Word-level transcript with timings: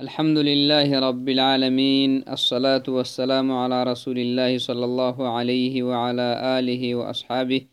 الحمد 0.00 0.38
لله 0.38 0.88
رب 0.88 1.28
العالمين 1.28 2.24
الصلاة 2.24 2.82
والسلام 2.88 3.52
على 3.52 3.84
رسول 3.84 4.18
الله 4.18 4.58
صلى 4.58 4.84
الله 4.84 5.16
عليه 5.28 5.82
وعلى 5.82 6.28
آله 6.58 6.94
وأصحابه 6.94 7.66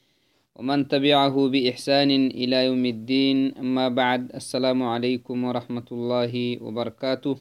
ومن 0.55 0.87
تبعه 0.87 1.35
بإحسان 1.47 2.11
إلى 2.11 2.65
يوم 2.65 2.85
الدين. 2.85 3.55
أما 3.57 3.87
بعد 3.89 4.35
السلام 4.35 4.83
عليكم 4.83 5.43
ورحمة 5.43 5.87
الله 5.91 6.63
وبركاته. 6.63 7.35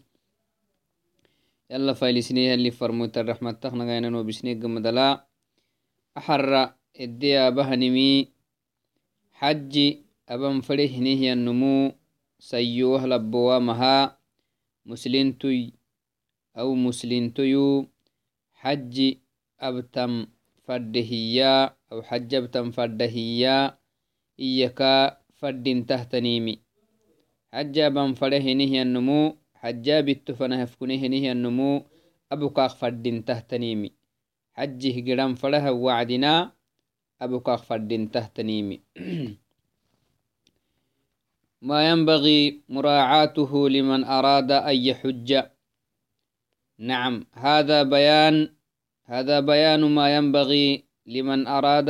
يلا 1.70 1.92
فايلسنيه 1.92 2.54
اللي 2.54 2.70
فرموت 2.70 3.18
الرحمة 3.18 3.52
تخنا 3.58 3.84
غينا 3.84 4.18
وبسنيق 4.18 4.62
مدلا 4.62 5.26
أحر 6.18 6.70
الديا 7.00 7.50
بهنمي 7.50 8.28
حج 9.32 9.74
أبن 10.28 10.60
فريه 10.60 10.98
نهي 10.98 11.32
النمو. 11.32 11.92
سيوه 12.38 13.06
لبوا 13.06 13.58
مها. 13.58 14.17
Muslintuy 14.88 15.60
au 16.60 16.70
muslintoyu 16.84 17.66
xaji 18.60 19.08
abtam 19.68 20.12
faddehiya 20.66 21.52
au 21.90 21.98
xaji 22.08 22.34
abtam 22.40 22.66
faddahiya 22.76 23.54
iyaka 24.46 24.92
faddintahtanimi 25.38 26.54
xaji 27.52 27.80
aban 27.88 28.10
fade 28.18 28.38
hinihiyannumu 28.46 29.18
xajabitto 29.60 30.30
fana 30.38 30.56
hefkune 30.62 30.94
hinihiyannumu 31.02 31.68
abukaaq 32.32 32.72
faddintahtanimi 32.80 33.88
xajih 34.56 34.96
gidan 35.06 35.32
fadaha 35.40 35.70
wacdina 35.84 36.32
abukaaq 37.22 37.62
faddintahtanimi 37.68 38.76
ما 41.62 41.90
ينبغي 41.90 42.62
مراعاته 42.68 43.68
لمن 43.68 44.04
أراد 44.04 44.50
أن 44.52 44.76
يحج. 44.76 45.42
نعم 46.78 47.26
هذا 47.32 47.82
بيان 47.82 48.54
هذا 49.04 49.40
بيان 49.40 49.82
ما 49.94 50.16
ينبغي 50.16 50.84
لمن 51.06 51.46
أراد 51.46 51.88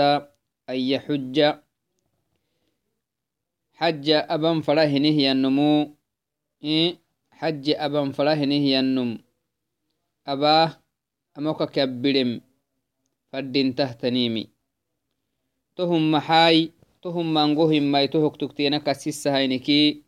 أن 0.69 0.79
يحج. 0.93 1.37
حج 3.73 4.11
أبا 4.11 4.61
فرهنه 4.61 5.33
النمو. 5.33 5.95
إيه؟ 6.65 6.99
حج 7.31 7.71
أبا 7.71 8.13
فرهنه 8.13 8.81
النم. 8.81 9.19
أباه 10.27 10.71
أموك 11.39 11.63
كبرم. 11.63 12.41
فدين 13.33 13.75
تهتنيمي. 13.75 14.49
تهم 15.77 16.11
محاي 16.11 16.73
tohum 17.03 17.27
mango 17.33 17.71
himmai 17.71 18.09
tohok 18.09 18.39
tuktena 18.39 18.81
kasissahainiki 18.81 20.05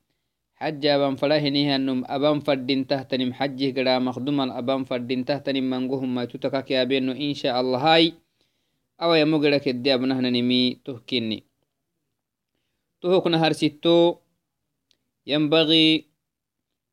حجة 0.60 0.96
أبان 0.96 1.16
فلاهني 1.16 1.72
هنم. 1.72 2.04
أبان 2.04 2.44
فردين 2.44 2.84
تحتنم 2.86 3.32
حجة 3.32 3.72
قدا 3.72 3.98
مخدوما 3.98 4.58
أبان 4.58 4.84
فردين 4.84 5.24
تحتنم 5.24 5.64
منقوهم 5.70 6.14
ما 6.14 6.24
تتكاك 6.28 6.70
يا 6.70 6.84
بينو 6.84 7.12
إن 7.16 7.32
شاء 7.34 7.56
الله 7.60 7.78
هاي. 7.80 8.12
أو 9.00 9.14
يمقلا 9.14 9.58
كدي 9.58 9.94
أبنهن 9.94 10.32
نمي 10.32 10.84
تهكيني 10.84 11.42
تهك 13.00 13.26
نهر 13.26 13.52
ستو 13.52 14.20
ينبغي 15.26 16.04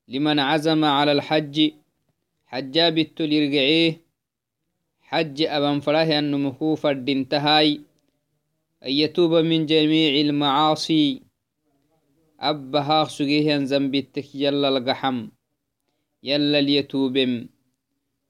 لمن 0.07 0.39
عزم 0.39 0.85
على 0.85 1.11
الحج. 1.11 1.71
حجا 2.47 2.89
بتو 2.89 3.23
لرقعيه 3.27 3.99
حج 5.01 5.37
أبان 5.43 5.79
فلاهي 5.83 6.19
أنمكو 6.19 6.75
فردين 6.75 7.27
تهاي. 7.27 7.81
أن 8.83 8.91
يتوب 8.91 9.33
من 9.33 9.65
جميع 9.65 10.21
المعاصي. 10.21 11.21
أبها 12.39 13.03
سجيه 13.03 13.57
زنبتك 13.63 14.35
يلا 14.35 14.67
القحم 14.69 15.27
يلا 16.23 16.61
ليتوبم. 16.61 17.49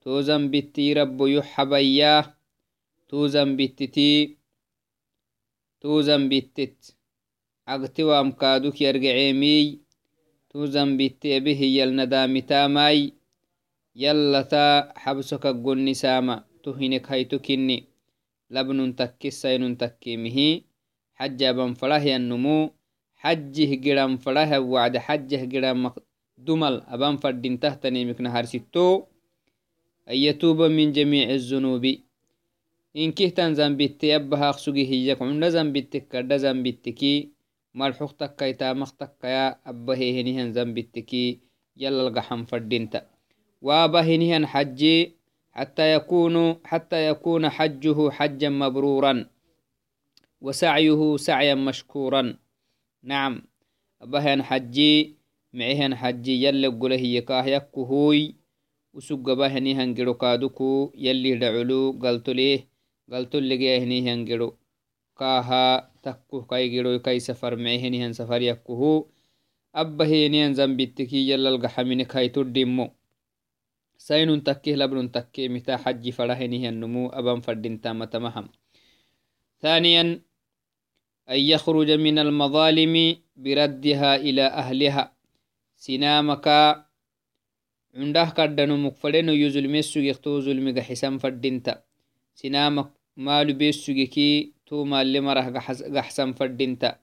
تو 0.00 0.20
زنبتي 0.20 0.92
رب 0.92 1.18
يحبياه 1.20 2.34
تو 3.08 3.26
زنبتتي 3.26 4.36
تو 5.80 6.00
زنبتت. 6.00 6.94
عقتي 7.68 8.02
وامكادوك 8.02 8.80
يرقعيمي 8.80 9.78
تو 10.50 10.66
زنبتي 10.66 11.40
به 11.40 11.60
يلندامي 11.62 12.40
تاماي 12.40 13.12
يلا 13.96 14.42
تا 14.42 14.92
حبسك 14.98 15.46
قني 15.46 15.94
ساما 15.94 16.44
تهينك 16.64 17.12
هيتكني 17.12 17.84
labnun 18.50 18.96
takkisainun 18.96 19.76
takkimihi 19.76 20.64
xajaban 21.18 21.74
farahyannumu 21.74 22.70
xajih 23.22 23.70
giran 23.82 24.18
faraha 24.22 24.58
wacde 24.62 24.98
xajah 25.06 25.42
giran 25.50 25.90
dumal 26.38 26.86
aban 26.86 27.18
fadintahtanimikna 27.18 28.30
harsitto 28.30 29.08
an 30.06 30.16
yatuuba 30.16 30.68
min 30.68 30.92
jamiici 30.94 31.32
الzunubi 31.34 31.92
inkihtan 32.94 33.54
zambitte 33.58 34.06
yabbahaq 34.14 34.56
sugi 34.58 34.84
hiyak 34.90 35.18
cunda 35.18 35.50
zambitte 35.50 36.06
kadda 36.10 36.38
zambitteki 36.38 37.34
marxuq 37.74 38.16
takkay 38.16 38.54
tamaq 38.56 38.96
takkaya 38.96 39.58
abbahehinihan 39.70 40.54
zambitteki 40.56 41.42
yalalgaxan 41.76 42.46
fadinta 42.46 43.04
waabahinihan 43.62 44.46
xaji 44.46 45.17
حتى 45.58 45.94
يكون 45.94 46.56
حتى 46.64 47.08
يكون 47.08 47.48
حجه 47.48 48.10
حجا 48.10 48.48
مبرورا 48.48 49.26
وسعيه 50.40 51.16
سعيا 51.16 51.54
مشكورا. 51.54 52.38
نعم. 53.02 53.42
أبهن 54.02 54.42
حجي 54.42 55.16
معهن 55.52 55.94
حجي 55.94 56.44
يلي 56.44 56.66
قله 56.66 57.02
يكاه 57.18 57.44
يكهوي 57.44 58.34
وسق 58.94 59.26
بهني 59.40 59.74
هنجرو 59.74 60.14
كادوكو 60.14 60.92
يلي 60.94 61.34
دعلو 61.34 61.98
قلت 62.02 62.30
ليه؟ 62.30 62.68
قلت 63.12 63.36
لي 63.36 63.78
هني 63.82 64.12
هنجرو 64.12 64.56
كاها 65.18 65.90
تكو 66.02 66.42
كاي 66.42 66.68
جرو 66.68 66.98
كاي 66.98 67.20
سفر 67.20 67.56
معهن 67.56 67.94
هن 67.94 68.12
سفر 68.12 68.42
يكهو 68.42 69.06
أبهني 69.74 70.46
هن 70.46 70.54
زنبتكي 70.54 71.30
يلا 71.30 71.48
القحمين 71.48 72.02
كاي 72.02 72.28
تردمو. 72.28 72.97
Sainun 73.98 74.40
takkih 74.46 74.78
labnun 74.78 75.10
takke 75.10 75.50
mita 75.50 75.74
أبان 77.18 77.40
فردين 77.40 77.80
تامة 77.80 78.10
مهم 78.14 78.46
ثانيا 79.60 80.22
أن 81.28 81.40
يخرج 81.40 81.90
من 81.90 82.18
المظالم 82.18 82.94
بردها 83.36 84.16
إلى 84.16 84.44
أهلها 84.46 85.12
سنامك 85.76 86.46
عنده 87.94 88.24
كردن 88.36 88.70
مكفرين 88.70 89.28
يزلم 89.28 89.74
السجيق 89.74 90.28
ظلم 90.28 90.80
حسام 90.80 91.18
فردينتا 91.18 91.82
سنامك 92.34 92.88
مال 93.16 93.52
بيسجيكي 93.52 94.52
تو 94.66 94.84
مال 94.84 95.12
لمره 95.12 95.58
قحسن 95.96 96.32
فردينتا 96.32 96.98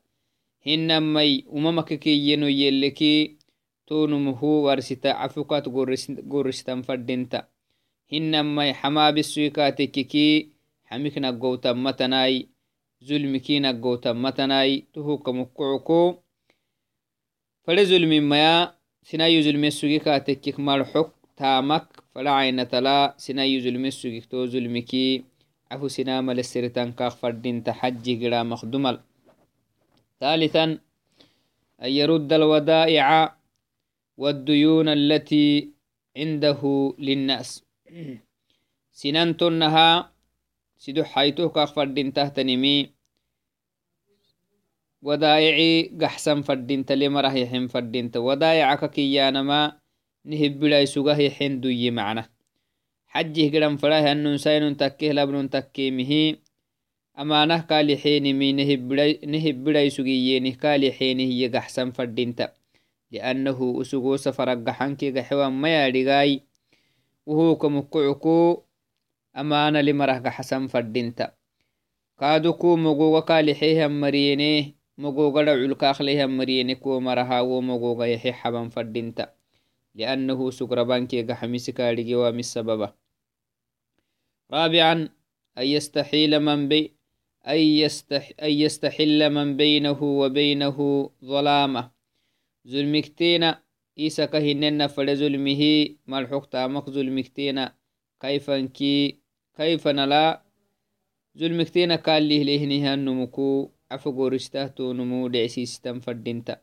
هنمي 0.67 1.43
أممك 1.53 1.93
كي 1.93 2.15
ينو 2.29 2.47
يلكي 2.47 3.34
tonumuhu 3.87 4.63
warsita 4.65 5.13
cafukat 5.13 5.65
goristan 6.31 6.83
fadinta 6.83 7.39
hinamai 8.11 8.73
xamaabisuikatekiki 8.73 10.27
xamik 10.89 11.15
naggowtammatanai 11.23 12.49
zulmiki 13.07 13.59
naggowtammatanai 13.59 14.71
tuhuka 14.93 15.29
mukucuko 15.33 16.23
fade 17.65 17.83
zulmimaya 17.85 18.73
sinayu 19.07 19.41
zulme 19.45 19.69
sugikatekik 19.71 20.57
marxok 20.57 21.09
taamak 21.37 21.85
fada 22.13 22.31
cainatala 22.37 23.13
sinayu 23.17 23.61
zulme 23.61 23.89
sugik 23.91 24.25
to 24.29 24.47
zulmiki 24.47 25.25
cafu 25.69 25.89
sinamalesiritankaak 25.89 27.13
fadinta 27.21 27.71
xaji 27.79 28.13
gira 28.21 28.43
makdumal 28.43 28.97
ثالثا 30.21 30.63
أن 31.83 31.91
يرد 31.91 32.33
الودائع 32.33 33.35
والديون 34.17 34.87
التي 34.87 35.69
عنده 36.17 36.61
للناس. 36.99 37.63
سنان 38.91 39.37
تنها 39.37 40.11
سدو 40.77 41.03
حيتو 41.03 41.49
كفردين 41.49 42.13
تهتنمي. 42.13 42.95
ودائعي 45.05 45.97
قحسن 46.01 46.41
فردين 46.41 46.85
تلم 46.85 47.17
راه 47.17 47.33
يحن 47.33 47.67
فردين 47.67 48.11
ودائعك 48.15 48.89
كيانما 48.89 49.77
نهب 50.25 50.59
بلا 50.59 50.81
يسوغه 50.81 51.19
يحن 51.21 51.61
دوي 51.61 51.91
معنا 51.91 52.29
حجه 53.07 53.43
قرم 53.53 53.77
فراه 53.77 54.11
أنن 54.11 54.37
سين 54.37 54.77
تكيه 54.77 55.11
لبن 55.11 55.49
تكيمه 55.49 56.35
أمانه 57.19 57.61
كالي 57.61 57.97
حينمي 57.97 58.53
نهب 59.33 59.63
بلا 59.63 59.83
يسوغيينه 59.83 60.53
كالي 60.63 60.91
حينه 60.91 61.29
يقحسن 61.41 61.91
فردين 61.91 62.35
أسوغو 62.35 62.64
سفرق 64.16 64.70
حنكي 64.70 65.10
قحوان 65.10 65.52
ما 65.52 65.68
يارغاي 65.68 66.42
وهو 67.26 67.56
كمكعكو 67.56 68.62
أمانة 69.36 69.80
لمره 69.80 70.28
حسن 70.30 70.66
فردينتا 70.66 71.34
كادوكو 72.20 72.76
مغوغا 72.76 73.20
كالحيها 73.20 73.88
مرينيه 73.88 74.74
مغوغا 74.98 75.42
دعو 75.42 75.54
الكاخليها 75.54 76.26
مريني 76.26 76.74
كو 76.74 77.00
مرها 77.00 77.40
ومغوغا 77.40 78.06
يحي 78.06 78.32
حبان 78.32 78.68
فردينتا 78.68 79.34
لأنه 79.94 80.50
سكربانكي 80.50 81.22
قحمس 81.22 81.70
كارجي 81.70 82.14
وام 82.14 82.38
السبب 82.38 82.90
رابعا 84.52 85.08
أن 85.58 85.66
يستحيل 85.66 86.40
من 86.40 86.68
بي 86.68 86.94
أن, 87.46 87.58
يستح... 87.58 88.32
أن 88.42 88.50
يستحل 88.50 89.30
من 89.30 89.56
بينه 89.56 90.02
وبينه 90.02 91.10
ظلامة 91.24 91.90
ظلمكتين 92.67 93.53
إيسا 93.99 94.25
كهنن 94.25 94.87
فل 94.87 95.17
ظلمه 95.17 95.87
ملحوق 96.07 96.45
تامك 96.45 96.89
ظلمكتين 96.89 97.67
كيف 98.21 98.51
كي 98.51 99.19
كيف 99.57 99.87
نلا 99.87 100.43
ظلمكتين 101.37 101.91
قال 101.91 102.23
ليه 102.23 102.43
لهنها 102.43 102.93
النمكو 102.93 103.71
عفو 103.91 104.11
قرشته 104.11 104.93
نمو 104.93 105.27
دعسيستم 105.27 105.99
فردينتا. 105.99 106.61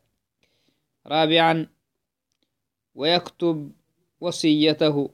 رابعا 1.07 1.67
ويكتب 2.95 3.71
وصيته 4.19 5.09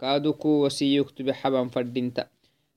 كادوكو 0.00 0.48
وصي 0.64 0.96
يكتب 0.96 1.30
حبا 1.30 1.68
فردينتا. 1.68 2.30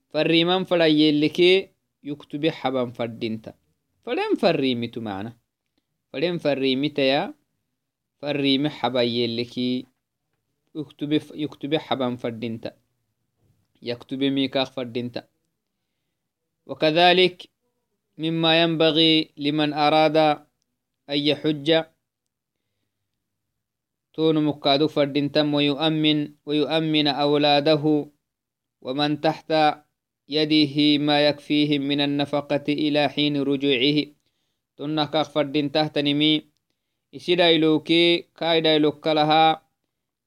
فريمان 0.10 0.64
فلا 0.64 0.88
يلكي 0.88 1.70
يكتب 2.04 2.48
حبا 2.48 2.86
فردينتا. 2.92 3.54
فلين 4.04 4.36
فريمتو 4.40 5.02
معنا؟ 5.02 5.38
فلين 6.14 6.38
فريمتا 6.38 7.02
يا 7.02 7.34
يلكي 8.96 9.86
يكتب 10.76 11.12
يكتب 11.34 11.76
حبا 11.76 12.16
فردينتا. 12.16 12.72
يكتب 13.82 14.24
ميكاخ 14.24 14.72
فردينتا. 14.72 15.28
وكذلك 16.66 17.50
مما 18.18 18.62
ينبغي 18.62 19.30
لمن 19.38 19.74
أراد 19.74 20.18
أن 21.10 21.20
يحج 21.20 21.84
تون 24.14 24.46
مكادو 24.46 24.88
فردينتم 24.88 25.54
ويؤمن 25.54 26.18
ويؤمن 26.46 27.08
أولاده 27.08 27.84
ومن 28.82 29.22
تحت 29.22 29.54
يده 30.30 30.98
ما 30.98 31.28
يكفيهم 31.28 31.82
من 31.82 32.00
النفقة 32.02 32.64
إلى 32.70 33.10
حين 33.10 33.42
رجوعه. 33.42 34.06
تنكاك 34.78 35.26
فردين 35.26 35.72
تحت 35.72 35.98
نمي 35.98 36.53
إسي 37.15 37.35
دايلوكي 37.35 38.25
كاي 38.37 38.61
دايلوك 38.61 39.07
لها 39.07 39.63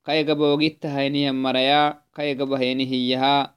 كاي 0.05 0.23
قبوغيت 0.23 0.85
هينيها 0.85 1.31
مريا 1.31 2.01
كاي 2.15 2.33
قبهينيهيها 2.33 3.55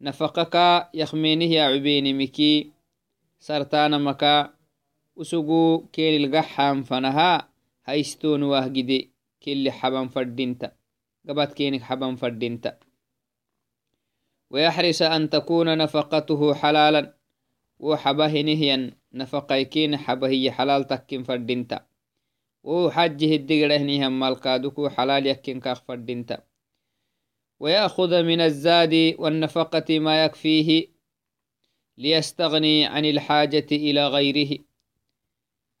نفقك 0.00 0.56
يخمينه 0.94 1.44
يا 1.44 1.62
عبيني 1.64 2.12
مكي 2.12 2.70
سرطان 3.40 4.02
مكا 4.04 4.62
usugu 5.12 5.92
kelilgaxan 5.92 6.88
fanaha 6.88 7.52
haistonu 7.84 8.56
wahgide 8.56 8.98
keli 9.42 9.70
xaban 9.78 10.08
fadinta 10.08 10.72
gabad 11.26 11.50
kenik 11.56 11.84
xaban 11.88 12.16
fadinta 12.16 12.72
ويحرص 14.52 15.02
أن 15.02 15.30
تكون 15.30 15.78
نفقته 15.78 16.54
حلالا 16.54 17.14
وحبه 17.78 18.40
نهيا 18.40 18.90
نفقيكين 19.12 19.96
حبه 19.96 20.28
هي 20.28 20.52
حلال 20.52 20.86
تكين 20.86 21.22
فردينتا 21.24 21.86
وحجه 22.67 23.35
الدقره 23.35 23.77
نهيا 23.77 24.09
مالكادوكو 24.09 24.89
حلال 24.89 25.27
يكين 25.27 25.59
كاخ 25.59 25.83
فردينتا 25.83 26.43
ويأخذ 27.59 28.23
من 28.23 28.41
الزاد 28.41 29.15
والنفقة 29.19 29.99
ما 29.99 30.25
يكفيه 30.25 30.87
ليستغني 31.97 32.85
عن 32.85 33.05
الحاجة 33.05 33.67
إلى 33.71 34.07
غيره 34.07 34.59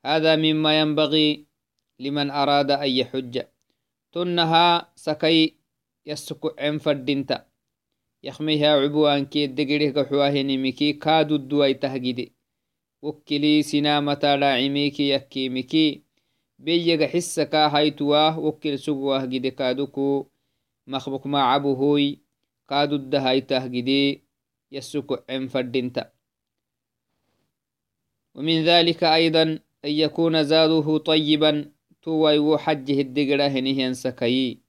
هذا 0.05 0.35
مما 0.35 0.79
ينبغي 0.79 1.45
لمن 1.99 2.29
أراد 2.29 2.71
أن 2.71 2.89
يحج 2.89 3.43
تنها 4.11 4.91
سكي 4.95 5.57
يسكو 6.05 6.51
عن 6.59 6.77
فردينتا 6.77 7.47
يخميها 8.23 8.69
عبوان 8.73 9.25
كي 9.25 9.47
دقره 9.47 9.89
كحواهن 9.89 10.63
مكي 10.63 10.93
كادو 10.93 11.35
الدواي 11.35 11.73
تهجدي 11.73 12.33
وكلي 13.01 13.61
سنامة 13.63 14.35
لاعميكي 14.35 15.09
يكي 15.09 16.06
بيجا 16.59 17.07
حسكا 17.07 17.67
هايتواه 17.67 18.39
وكل 18.39 18.79
سقواه 18.79 19.25
جدي 19.25 19.51
كادوكو. 19.51 20.27
مخبك 20.87 21.27
ما 21.27 21.41
عبوهوي 21.41 22.19
كادو 22.69 22.95
الدهاي 22.95 23.41
تهجدي 23.41 24.23
يسكو 24.71 25.17
عن 25.29 25.47
فردينتا. 25.47 26.11
ومن 28.35 28.63
ذلك 28.63 29.03
أيضا 29.03 29.43
أن 29.85 29.91
يكون 29.91 30.43
زاده 30.43 30.97
طيبا 30.97 31.71
توي 32.01 32.57
حجه 32.57 33.01
الدقرة 33.01 33.47
نهيان 33.47 33.93
سكي 33.93 34.59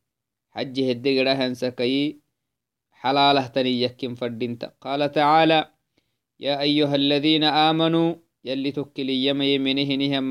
حجه 0.51 0.93
الدقرة 0.93 1.53
سكي 1.53 2.19
حلاله 2.91 3.47
تني 3.47 3.83
يكن 3.83 4.15
فردينتا. 4.15 4.73
قال 4.81 5.13
تعالى 5.13 5.71
يا 6.41 6.61
أيها 6.61 6.95
الذين 6.95 7.45
آمنوا 7.45 8.15
يلي 8.45 8.73
تكلي 8.73 9.27
يم 9.27 9.43
يمنه 9.43 9.95
نهم 9.95 10.25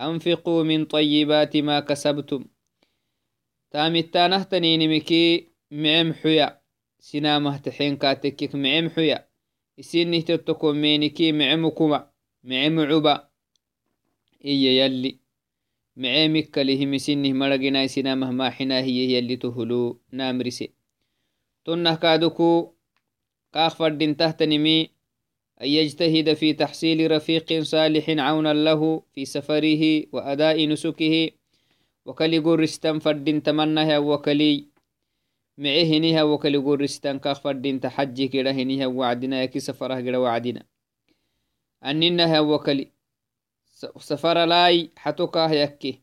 أنفقوا 0.00 0.62
من 0.64 0.84
طيبات 0.84 1.56
ما 1.56 1.80
كسبتم. 1.80 2.44
تامتانه 3.70 4.42
تنين 4.42 4.96
مكي 4.96 5.48
معم 5.70 6.12
حيا. 6.12 6.60
سنامه 7.00 7.56
تحين 7.56 7.96
كاتكك 7.96 8.54
معم 8.54 8.90
حيا. 8.90 9.28
إسينه 9.80 10.20
تتكم 10.20 10.76
مينكي 10.76 11.32
معمكما 11.32 12.10
معم 12.44 12.80
عبا 12.80 13.28
إيا 14.44 14.84
يلي. 14.84 15.18
معمك 15.96 16.58
لهم 16.58 16.98
سنه 16.98 17.32
مرقنا 17.32 17.86
سنامه 17.86 18.30
ما 18.30 18.50
حنا 18.50 18.78
هي 18.80 19.12
يلي 19.14 19.36
تهلو 19.36 20.00
نامرسي. 20.12 20.72
تنه 21.64 21.94
كادكو 21.94 22.74
كاخ 23.52 23.74
فردين 23.76 24.16
تهتنمي 24.16 24.90
أن 25.62 25.68
يجتهد 25.68 26.34
في 26.34 26.52
تحصيل 26.52 27.10
رفيق 27.10 27.62
صالح 27.62 28.10
عونا 28.10 28.54
له 28.54 29.02
في 29.12 29.24
سفره 29.24 30.04
وأداء 30.12 30.68
نسكه. 30.68 31.30
وكلي 32.06 32.38
قرستان 32.38 32.98
فردين 32.98 33.42
تمنها 33.42 33.98
وكلي 33.98 34.66
معهنها 35.58 36.22
وكلي 36.22 36.58
قرستان 36.58 37.18
كاخ 37.18 37.40
فردين 37.40 37.80
تحجي 37.80 38.28
كده 38.28 38.50
هنها 38.50 38.86
وعدنا 38.86 39.42
يكي 39.42 39.60
سفره 39.60 40.00
كده 40.00 40.20
وعدنا. 40.20 40.62
أننها 41.84 42.40
وكلي 42.40 42.90
سفر 43.98 44.44
لاي 44.44 44.90
حتوكاه 44.96 45.50
يكي. 45.50 46.00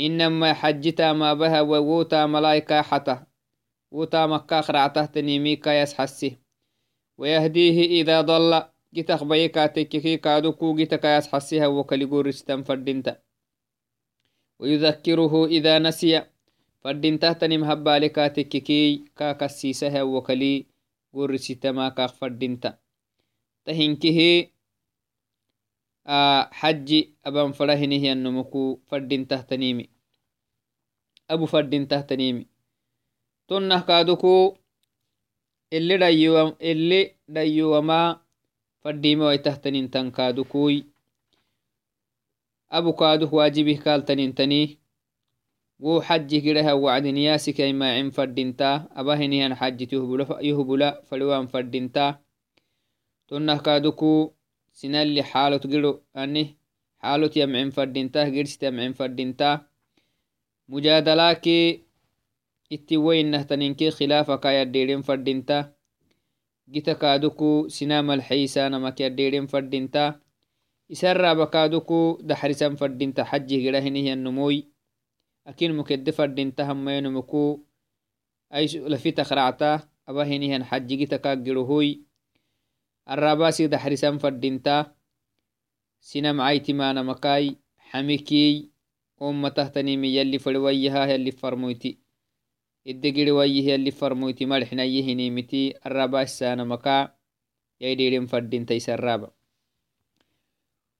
إنما 0.00 0.52
حجتا 0.52 1.12
ما 1.12 1.34
بها 1.34 1.60
ووتا 1.60 2.26
ملايكا 2.26 2.82
حتا. 2.82 3.26
وتا 3.90 4.26
مكا 4.26 4.60
خرعته 4.60 5.22
ميكا 5.22 5.82
يسحسه 5.82 6.36
ويهديه 7.18 8.02
إذا 8.02 8.20
ضل 8.20 8.62
وكاليقور 11.66 12.32
فردينتا. 12.62 13.20
ويذكره 14.58 15.46
إذا 15.46 15.78
نسي. 15.78 16.22
فردينتا 16.80 17.32
تنم 17.32 17.64
هبالكا 17.64 18.28
تككي 18.28 19.04
كاكسيسها 19.16 20.02
وكلي 20.02 20.66
قرستما 21.12 21.88
كاخ 21.88 22.12
فردينتا. 22.14 22.78
تهنكه 23.64 24.46
آه 26.06 26.48
حجي 26.52 27.14
أبان 27.24 27.52
فرهنه 27.52 28.12
النمكو 28.12 28.78
فردين 28.86 29.28
تهتنيمي 29.28 29.88
أبو 31.30 31.46
فردين 31.46 31.88
تهتنيمي 31.88 32.46
tonnah 33.46 33.86
kaaduku 33.86 34.58
ili 35.70 35.94
ili 36.58 37.16
dhayyuwama 38.86 38.92
fadhime 38.92 39.24
waitahtanintan 39.24 40.10
kaadukui 40.12 40.86
abu 42.68 42.92
kaaduk 42.94 43.32
waajibih 43.32 43.78
kaaltanintani 43.82 44.78
wo 45.78 46.00
xajih 46.00 46.42
giraha 46.42 46.74
wacdiniyasikai 46.74 47.72
maacin 47.72 48.10
fadhinta 48.10 48.86
abahinihan 48.94 49.54
xajit 49.54 49.92
yuhbula 49.92 51.02
fadhiwan 51.08 51.48
fadhinta 51.48 52.18
tonnah 53.28 53.58
kaaduku 53.62 54.32
sinalli 54.72 55.22
xaalot 55.22 55.66
giro 55.66 56.02
ani 56.14 56.56
xaalot 57.02 57.36
yamcin 57.36 57.70
fadhinta 57.72 58.30
girsit 58.30 58.62
yamcin 58.62 58.94
fadhinta 58.94 59.66
mujaadalaaki 60.68 61.86
itti 62.70 62.96
woyinnahtaninke 62.96 63.90
khilafaka 63.90 64.52
yaddeden 64.52 65.02
fadinta 66.66 66.72
gita 66.72 66.94
kaaduku 66.94 67.70
sinamal 67.70 68.20
xeisanamaki 68.20 69.02
yaddeden 69.02 69.48
fadinta 69.48 70.20
isaraba 70.88 71.46
kaaduku 71.46 72.18
daxrisan 72.22 72.76
fadinta 72.76 73.24
xajih 73.24 73.62
gidahinihiyannumoy 73.62 74.66
akin 75.46 75.74
mukedde 75.74 76.12
fadinta 76.12 76.64
hammayanumuku 76.66 77.62
lafitakhracta 78.86 79.88
abahinihan 80.06 80.64
xaji 80.66 80.96
gita 80.96 81.18
kaak 81.18 81.42
girohoy 81.42 82.02
arabasi 83.06 83.68
daxrisan 83.68 84.18
fadinta 84.18 84.94
sinam 86.00 86.38
caytimanamakai 86.38 87.58
xamikiy 87.90 88.76
أمة 89.16 89.48
تهتنيمي 89.48 90.16
يلي 90.16 90.38
فلويها 90.38 91.06
يلي 91.06 91.32
يهنيمتي 94.84 95.74
الرابع 95.86 96.22
السانة 96.22 96.64
مكا 96.64 97.14
يديرين 97.80 98.26
فردين 98.26 98.66
تيس 98.66 98.90
الرابع 98.90 99.28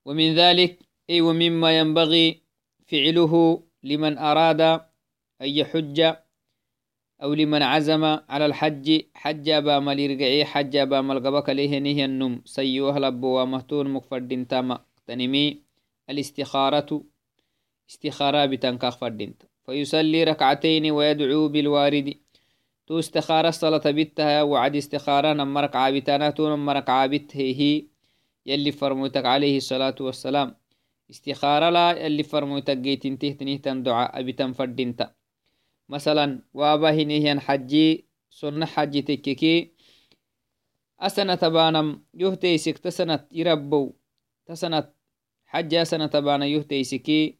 ومن 0.04 0.34
ذلك 0.34 0.78
أي 1.10 1.20
ومما 1.20 1.78
ينبغي 1.78 2.42
فعله 2.86 3.62
لمن 3.82 4.18
أراد 4.18 4.60
أن 4.60 5.48
يحج 5.58 5.98
أو 7.22 7.34
لمن 7.34 7.62
عزم 7.62 8.04
على 8.04 8.46
الحج 8.46 9.02
حج 9.14 9.48
أبا 9.48 9.78
مليرقعي 9.78 10.44
حج 10.44 10.76
أبا 10.76 11.00
ملقبك 11.00 11.48
ليه 11.48 11.78
نهي 11.78 12.04
النم 12.04 12.42
سيوه 12.44 12.98
لبو 12.98 13.40
ومهتون 13.40 13.90
مكفردين 13.90 14.48
تاما 14.48 14.84
تنمي 15.06 15.62
الاستخارة 16.10 17.02
استخارة 17.90 18.46
بتنكاخ 18.46 18.96
فردينت 18.98 19.42
فيصلي 19.66 20.24
ركعتين 20.24 20.90
ويدعو 20.90 21.48
بالوارد. 21.48 22.14
تو 22.86 22.98
استخارة 22.98 23.48
الصلاة 23.48 23.82
بتها 23.86 24.42
وعد 24.42 24.76
استخارة 24.76 25.32
نمرك 25.32 25.76
عابتانا 25.76 26.30
تو 26.30 26.56
نمرك 26.56 26.90
هي 27.34 27.86
يلي 28.46 28.72
فرموتك 28.72 29.24
عليه 29.26 29.56
الصلاة 29.56 29.94
والسلام. 30.00 30.54
استخارة 31.10 31.70
لا 31.70 32.06
يلي 32.06 32.22
فرموتك 32.22 32.76
جيت 32.76 33.06
انته 33.06 33.30
تنهتن 33.30 33.82
دعاء 33.82 34.22
بتن 34.22 34.52
فردينتا 34.52 35.14
مثلا 35.88 36.42
وابا 36.54 36.90
هنيهن 36.90 37.40
حجي 37.40 38.04
سنة 38.30 38.66
حجي 38.66 39.02
تككي. 39.02 39.72
أسنة 41.00 41.34
تبانم 41.34 42.02
يهتيسك 42.14 42.78
تسنة 42.78 43.26
يربو. 43.32 43.92
تسنة 44.46 44.88
حجة 45.46 45.84
سنة 45.84 46.06
تبانا 46.06 46.46
يهتيسكي. 46.46 47.38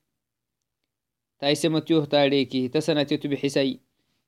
يتبحسي 3.13 3.81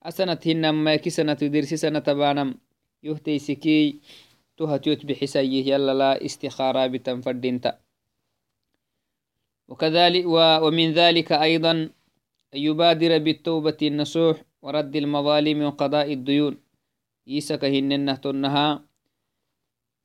أسنة 0.03 0.41
هنما 0.47 0.97
كسنة 0.97 1.33
درسي 1.35 1.77
سنة 1.77 1.99
تبانم 1.99 2.55
يهتيسكي 3.03 4.01
تهت 4.57 4.87
يتبحسي 4.87 5.71
يلا 5.71 5.95
لا 5.95 6.25
استخارة 6.25 6.87
بتنفردينتا 6.87 7.79
وكذلك 9.69 10.25
ومن 10.65 10.93
ذلك 10.93 11.33
أيضا 11.33 11.71
أن 12.55 12.61
يبادر 12.61 13.19
بالتوبة 13.19 13.77
النصوح 13.83 14.43
ورد 14.63 14.97
المظالم 14.97 15.63
وقضاء 15.63 16.13
الديون. 16.13 16.57
يسك 17.27 17.65
هننه 17.65 18.15
تنها 18.15 18.85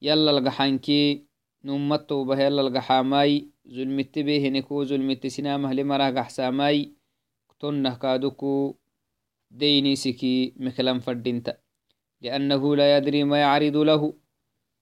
يلا 0.01 0.31
القحنكي 0.31 1.23
نمت 1.65 2.09
توبة 2.09 2.39
يلا 2.39 2.61
القحاماي 2.61 3.47
زلمت 3.65 5.27
سنامه 5.27 5.73
لمراه 5.73 6.09
قحساماي 6.11 6.93
تنه 7.59 7.95
كادوكو 7.95 8.75
ديني 9.51 9.95
سكي 9.95 10.53
مكلم 10.57 10.99
فردينتا 10.99 11.57
لأنه 12.21 12.75
لا 12.75 12.97
يدري 12.97 13.23
ما 13.23 13.37
يعرض 13.37 13.77
له 13.77 14.13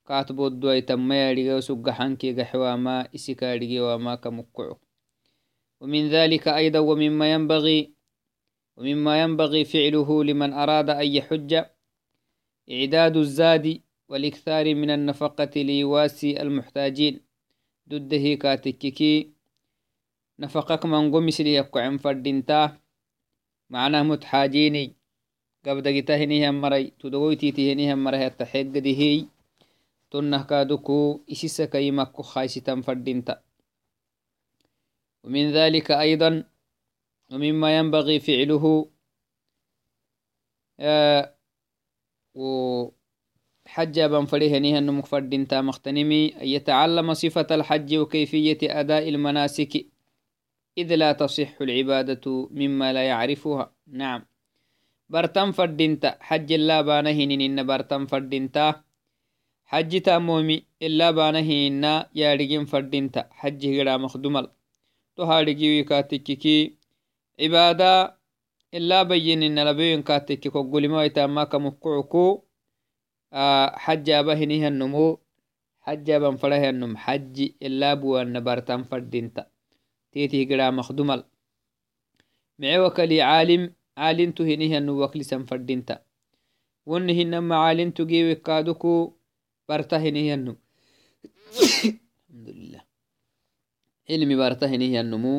كاتبو 0.07 0.47
الدواي 0.47 0.81
تم 0.81 1.11
يريغو 1.11 1.59
سقحانكي 1.59 2.33
قحواما 2.41 3.15
إسكا 3.15 3.59
وما 3.81 4.15
كمكعو 4.15 4.77
ومن 5.81 6.09
ذلك 6.09 6.47
أيضا 6.47 6.79
ومما 6.79 7.33
ينبغي 7.33 7.93
ومما 8.77 9.21
ينبغي 9.21 9.65
فعله 9.65 10.23
لمن 10.23 10.53
أراد 10.53 10.89
أن 10.89 11.07
يحج 11.07 11.51
إعداد 12.71 13.17
الزاد 13.17 13.81
والإكثار 14.09 14.75
من 14.75 14.89
النفقة 14.89 15.53
ليواسي 15.55 16.41
المحتاجين 16.41 17.30
كاتككي 18.35 19.31
نفقك 20.39 20.85
من 20.85 21.11
قمس 21.11 21.41
ليقعن 21.41 21.97
فردينتا 21.97 22.77
معناه 23.69 24.03
متحاجيني 24.03 24.95
قبدقتا 25.65 26.17
هنيها 26.17 26.51
مري 26.51 26.83
تدويتي 26.99 27.51
تهنيها 27.51 27.95
مري 27.95 28.27
التحيق 28.27 28.67
دهي 28.67 29.25
تنه 30.11 30.43
كادوكو 30.43 31.19
إسيسا 31.31 31.65
كيمكو 31.65 32.21
خايستا 32.21 32.81
فردينتا. 32.81 33.41
ومن 35.23 35.51
ذلك 35.51 35.91
أيضا 35.91 36.43
ومما 37.31 37.77
ينبغي 37.77 38.19
فعله 38.19 38.91
آه 40.79 41.35
وحج 43.71 43.99
بن 43.99 44.25
فريه 44.25 44.57
نيها 44.59 44.79
نمك 44.79 45.05
فردين 45.05 45.47
مختنمي 45.51 46.23
أن 46.41 46.47
يتعلم 46.47 47.13
صفة 47.13 47.47
الحج 47.51 47.95
وكيفية 47.95 48.57
أداء 48.63 49.09
المناسك 49.09 49.85
إذ 50.77 50.95
لا 50.95 51.11
تصح 51.11 51.61
العبادة 51.61 52.25
مما 52.51 52.93
لا 52.93 53.03
يعرفها. 53.03 53.71
نعم. 53.87 54.21
برتم 55.09 55.51
فردينتا 55.51 56.17
حج 56.19 56.51
الله 56.51 56.81
بانهن 56.81 57.31
إن 57.41 57.63
برتم 57.67 58.05
فردينتا 58.05 58.83
حج 59.65 60.01
تامومي 60.01 60.63
إلا 60.81 61.11
بانهن 61.11 61.83
يا 62.15 62.33
رجين 62.33 62.65
فردينتا 62.65 63.21
حج 63.31 63.61
غير 63.67 63.97
مخدمل 63.97 64.47
tohaadhigiwi 65.15 65.83
kaatekkiki 65.83 66.55
cibaada 67.37 68.15
ilaa 68.71 69.05
bayinina 69.05 69.63
labeyon 69.63 70.03
kaatekki 70.03 70.49
koggolimawaitaamaka 70.55 71.59
mukkucuku 71.59 72.23
xajaaba 73.31 74.35
hinihannomo 74.35 75.19
xajaaban 75.85 76.35
farahannom 76.41 76.93
xaji 77.03 77.45
ilaa 77.59 77.95
buwanna 77.95 78.39
bartan 78.41 78.83
fadinta 78.89 79.47
teetih 80.11 80.43
giraa 80.49 80.71
makdumal 80.71 81.23
mice 82.59 82.77
wakali 82.85 83.17
caalim 83.23 83.63
caalintu 83.95 84.43
hinihanno 84.49 84.91
waklisan 85.03 85.47
fadinta 85.49 85.95
wonni 86.89 87.13
hinama 87.19 87.55
caalintu 87.63 88.05
giwekaaduku 88.11 89.15
barta 89.67 89.95
hinihanno 90.03 90.53
alhamdulillah 91.55 92.83
ilmi 94.13 94.35
barta 94.35 94.67
hinihiyannumu 94.67 95.33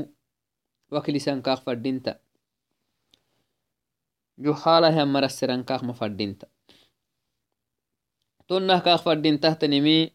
waklisan 0.94 1.38
kaak 1.44 1.60
fadinta 1.66 2.12
juhalahan 4.40 5.08
marasiran 5.08 5.60
kaak 5.68 5.82
ma 5.86 5.92
fadinta 5.92 6.46
tonnah 8.52 8.84
kaak 8.84 9.00
fadintahtanimi 9.00 10.12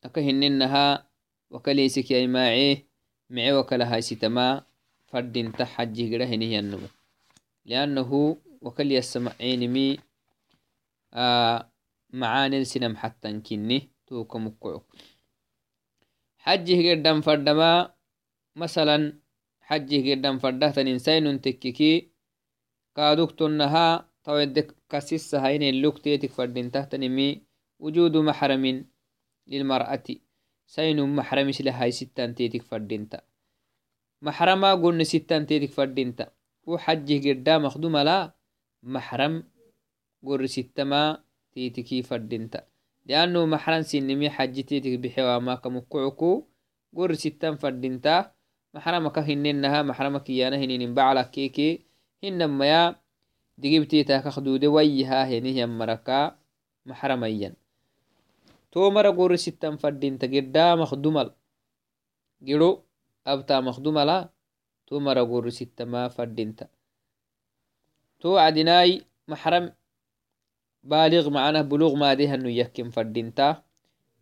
aka 0.00 0.24
hininaha 0.24 1.04
wakaliisikiyaimaace 1.52 2.88
mice 3.28 3.52
wakalahaisitama 3.52 4.64
fadinta 5.12 5.68
xajih 5.68 6.08
gira 6.08 6.24
hinihiyannumu 6.24 6.88
liannahu 7.68 8.40
wakaliyasamacinimi 8.64 10.00
macaanel 12.20 12.64
sinam 12.64 12.96
xattankinni 12.96 13.92
tuuka 14.08 14.40
mukkoco 14.40 14.88
حجه 16.48 16.80
قدام 16.90 17.20
فردما 17.20 17.92
مثلا 18.56 18.96
حجه 19.60 20.00
قدام 20.10 20.38
فردهتن 20.38 20.86
إنسان 20.88 21.40
تككي 21.40 22.08
كادوك 22.96 23.30
تنها 23.36 24.08
تويدك 24.24 24.68
كسيسة 24.88 25.46
هين 25.46 25.62
اللوك 25.62 26.00
تيتك 27.78 27.86
وجود 27.86 28.16
محرم 28.16 28.84
للمرأة. 29.46 30.06
سين 30.66 30.98
محرم 31.16 31.48
لهاي 31.60 31.90
ستان 31.90 32.34
تيتك 32.34 32.62
فردينتا. 32.62 33.22
محرما 34.22 34.74
قلن 34.74 35.04
ستان 35.04 35.46
تيتك 35.46 35.70
فردينتا. 35.70 36.26
وحجه 36.66 37.30
قدام 37.30 37.62
مخدوم 37.62 37.96
لا 37.96 38.34
محرم 38.82 39.44
قر 40.26 40.46
ستما 40.46 41.22
تيتكي 41.54 42.02
فردينتا. 42.02 42.66
لأنه 43.06 43.46
محرن 43.46 43.82
سنمي 43.82 44.30
حجتيتك 44.30 44.98
بحوا 44.98 45.54
كمكعكو 45.54 46.44
قر 46.96 47.12
ستان 47.14 47.56
فردينتا. 47.56 48.32
محرمك 48.74 49.18
هننها 49.18 49.82
محرمك 49.82 50.30
يانا 50.30 50.56
هنين 50.56 50.94
بعلك 50.94 51.30
كيكي. 51.30 51.86
هنما 52.24 52.66
يا 52.66 52.96
دقيبتيتا 53.58 54.20
كخدودة 54.20 54.68
ويها 54.68 55.24
هني 55.24 55.66
مركا 55.66 56.36
محرميا. 56.86 57.54
tomara 58.78 59.10
gorisittan 59.10 59.74
fadinta 59.82 60.30
geddaamaq 60.30 60.94
dumal 61.02 61.34
gidho 62.46 62.86
abtaamaq 63.26 63.82
dumala 63.82 64.30
tomara 64.86 65.26
gorisittama 65.26 66.06
fadinta 66.14 66.70
to 68.22 68.38
cadinaai 68.38 69.02
maxram 69.26 69.74
baaliq 70.90 71.26
macanah 71.34 71.66
buluq 71.66 71.94
maade 71.98 72.24
hanu 72.30 72.46
yakken 72.60 72.94
fadinta 72.94 73.66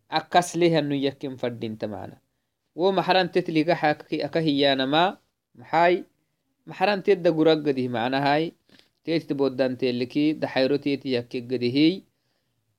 akasle 0.09 0.67
hanu 0.73 0.97
yakken 0.97 1.37
fadinta 1.37 1.85
macana 1.85 2.17
wo 2.73 2.89
maxran 2.97 3.29
tetliga 3.29 3.77
aka 3.77 4.39
hiyaanama 4.41 5.21
maxay 5.59 5.93
maxran 6.65 6.99
tedda 7.05 7.29
guraggadih 7.37 7.87
macanahay 7.93 8.57
tetit 9.05 9.29
bodanteeliki 9.37 10.33
daxayro 10.41 10.77
teti 10.81 11.13
yakkegadihiy 11.15 11.93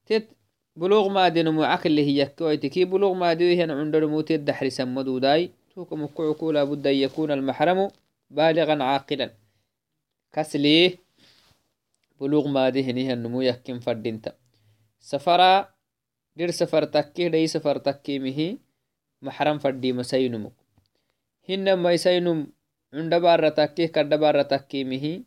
tet 0.06 0.26
بلوغ 0.78 1.08
ما 1.08 1.28
دي 1.28 1.42
نمو 1.42 1.62
عكل 1.62 1.90
اللي 1.90 2.04
هي 2.06 2.20
يكي 2.40 2.84
بلوغ 2.84 3.12
ما 3.14 3.32
دي 3.38 3.64
هن 3.64 3.70
عند 3.70 3.96
نمو 3.96 4.20
تيت 4.20 4.40
دحري 4.40 4.70
سمدو 4.70 5.18
داي. 5.18 5.50
توكم 5.74 6.02
مقعكو 6.02 6.50
لابد 6.50 6.86
أن 6.86 6.94
يكون 6.94 7.30
المحرم 7.30 7.90
بالغا 8.30 8.82
عاقلا. 8.82 9.30
كسليه 10.32 10.90
بلوغ 12.20 12.48
ماده 12.48 12.80
هنيه 12.80 13.12
النمو 13.12 13.40
يكين 13.42 13.78
فردينتا. 13.80 14.32
سفرا 15.00 15.68
دير 16.36 16.50
سفر 16.50 16.84
تكي 16.84 17.28
دي 17.28 17.46
سفر 17.46 17.78
تكي 17.78 18.18
مهي 18.18 18.58
محرم 19.22 19.58
فردي 19.58 19.92
مسينمك 19.92 20.52
هنما 21.48 21.92
يسينم 21.92 22.46
عند 22.94 23.14
بار 23.14 23.48
تكي 23.48 23.86
كد 23.86 24.14
بار 24.14 24.42
تكي 24.42 24.84
مهي 24.84 25.22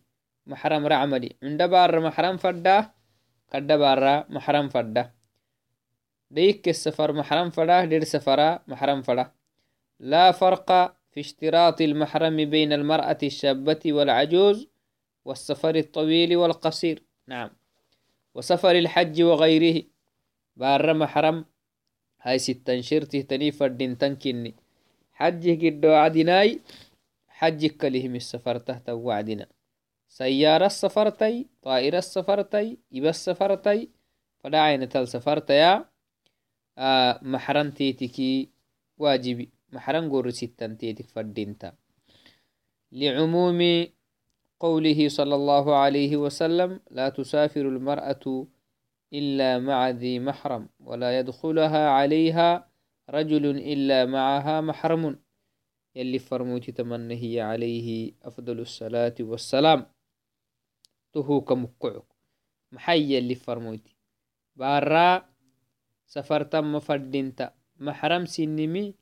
محرم 0.47 0.87
رعملي 0.87 1.31
عند 1.43 1.63
بار 1.63 1.99
محرم 1.99 2.37
فدا 2.37 2.77
كد 3.51 3.71
بار 3.71 4.25
محرم 4.29 4.69
فدا 4.69 5.11
ديك 6.31 6.69
السفر 6.69 7.11
محرم 7.11 7.49
فدا 7.49 7.85
دير 7.85 8.03
سفرا 8.03 8.59
محرم 8.67 9.01
فدا 9.01 9.31
لا 9.99 10.31
فرق 10.31 10.95
في 11.11 11.19
اشتراط 11.19 11.81
المحرم 11.81 12.45
بين 12.45 12.73
المرأة 12.73 13.17
الشابة 13.23 13.79
والعجوز 13.85 14.67
والسفر 15.25 15.75
الطويل 15.75 16.35
والقصير. 16.35 17.03
نعم. 17.27 17.49
وسفر 18.35 18.71
الحج 18.71 19.21
وغيره. 19.21 19.83
بار 20.55 20.93
محرم. 20.93 21.45
هاي 22.21 22.39
ستن 22.39 22.81
شرته 22.81 23.21
تني 23.21 23.51
فردين 23.51 23.97
تنكني. 23.97 24.55
حجه 25.13 25.67
قد 25.67 25.85
وعدناي 25.85 26.59
حجك 27.27 27.77
كلهم 27.77 28.15
السفر 28.15 28.57
تحت 28.57 28.89
وعدنا. 28.89 29.47
سيارة 30.09 30.65
السفرتي 30.65 31.47
طائرة 31.61 31.97
السفرتي 31.97 32.77
إبا 32.93 33.09
السفرتي 33.09 33.89
فدا 34.39 34.57
عين 34.57 34.89
تل 34.89 35.07
سفرتيا 35.07 35.90
محرم 39.71 40.11
قر 40.11 40.29
ستن 40.29 40.77
تيتك 40.77 41.07
فردينتا. 41.09 41.73
لعموم 42.91 43.87
قوله 44.59 45.09
صلى 45.09 45.35
الله 45.35 45.75
عليه 45.75 46.17
وسلم 46.17 46.79
لا 46.91 47.09
تسافر 47.09 47.61
المرأة 47.61 48.47
إلا 49.13 49.59
مع 49.59 49.89
ذي 49.89 50.19
محرم 50.19 50.69
ولا 50.79 51.19
يدخلها 51.19 51.89
عليها 51.89 52.69
رجل 53.09 53.45
إلا 53.45 54.05
معها 54.05 54.61
محرم. 54.61 55.19
يلي 55.95 56.19
فرموت 56.19 56.69
تمنه 56.69 57.41
عليه 57.41 58.13
أفضل 58.23 58.59
الصلاة 58.59 59.15
والسلام. 59.19 59.85
تهو 61.13 61.41
كمقعك 61.41 62.05
محي 62.71 63.13
يلي 63.17 63.35
فرموت 63.35 63.81
بارا 64.55 65.30
سفر 66.11 66.43
فردينتا 66.79 67.55
محرم 67.79 68.25
سنمي 68.25 68.93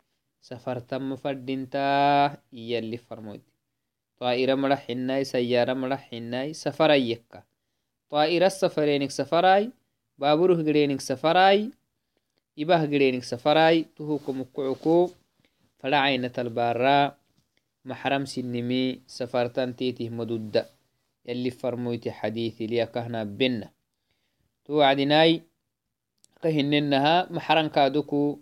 سفر 0.41 0.79
تم 0.79 1.15
فردينتا 1.15 2.37
يلي 2.53 2.97
فرموت 2.97 3.41
طائرة 4.19 4.55
مرح 4.55 4.87
حناي 4.87 5.23
سيارة 5.23 5.73
مرح 5.73 6.01
حناي 6.11 6.53
سفراي 6.53 7.09
يكا. 7.11 7.43
طائرة 8.09 8.47
سفرينك 8.47 9.09
سفراي 9.09 9.71
بابوره 10.17 10.61
قرينك 10.61 11.01
سفراي 11.01 11.71
إباه 12.59 12.85
قرينك 12.85 13.23
سفراي 13.23 13.85
تهوكم 13.97 14.41
مكعكو 14.41 15.09
فلا 15.79 15.97
عينة 15.97 16.33
البارا 16.37 17.17
محرم 17.85 18.25
سنمي 18.25 19.01
سفرتان 19.07 19.75
تيته 19.75 20.09
مدودة. 20.09 20.69
يلي 21.25 21.49
فرمويت 21.49 22.09
حديثي 22.09 22.67
ليا 22.67 22.85
كهنا 22.85 23.23
بنا 23.23 23.69
توعدناي 24.65 25.49
محرم 26.46 27.67
كادوكو 27.67 28.39